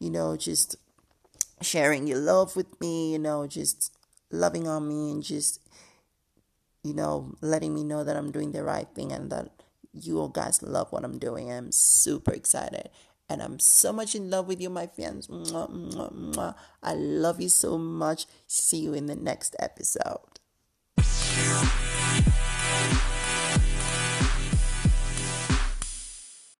you 0.00 0.10
know 0.10 0.36
just 0.36 0.74
sharing 1.60 2.06
your 2.06 2.18
love 2.18 2.56
with 2.56 2.80
me. 2.80 3.12
You 3.12 3.18
know, 3.18 3.46
just 3.46 3.92
loving 4.30 4.66
on 4.66 4.88
me 4.88 5.12
and 5.12 5.22
just 5.22 5.60
you 6.82 6.94
know, 6.94 7.34
letting 7.40 7.74
me 7.74 7.84
know 7.84 8.04
that 8.04 8.16
I'm 8.16 8.30
doing 8.32 8.52
the 8.52 8.62
right 8.64 8.88
thing 8.94 9.12
and 9.12 9.30
that 9.30 9.50
you 9.92 10.18
all 10.18 10.28
guys 10.28 10.62
love 10.62 10.90
what 10.90 11.04
I'm 11.04 11.18
doing. 11.18 11.50
I'm 11.52 11.72
super 11.72 12.32
excited. 12.32 12.90
And 13.28 13.42
I'm 13.42 13.58
so 13.58 13.92
much 13.92 14.14
in 14.14 14.30
love 14.30 14.46
with 14.46 14.60
you, 14.60 14.68
my 14.68 14.86
fans. 14.86 15.28
Mwah, 15.28 15.70
mwah, 15.70 16.12
mwah. 16.12 16.54
I 16.82 16.94
love 16.94 17.40
you 17.40 17.48
so 17.48 17.78
much. 17.78 18.26
See 18.46 18.78
you 18.78 18.92
in 18.94 19.06
the 19.06 19.16
next 19.16 19.56
episode. 19.58 20.40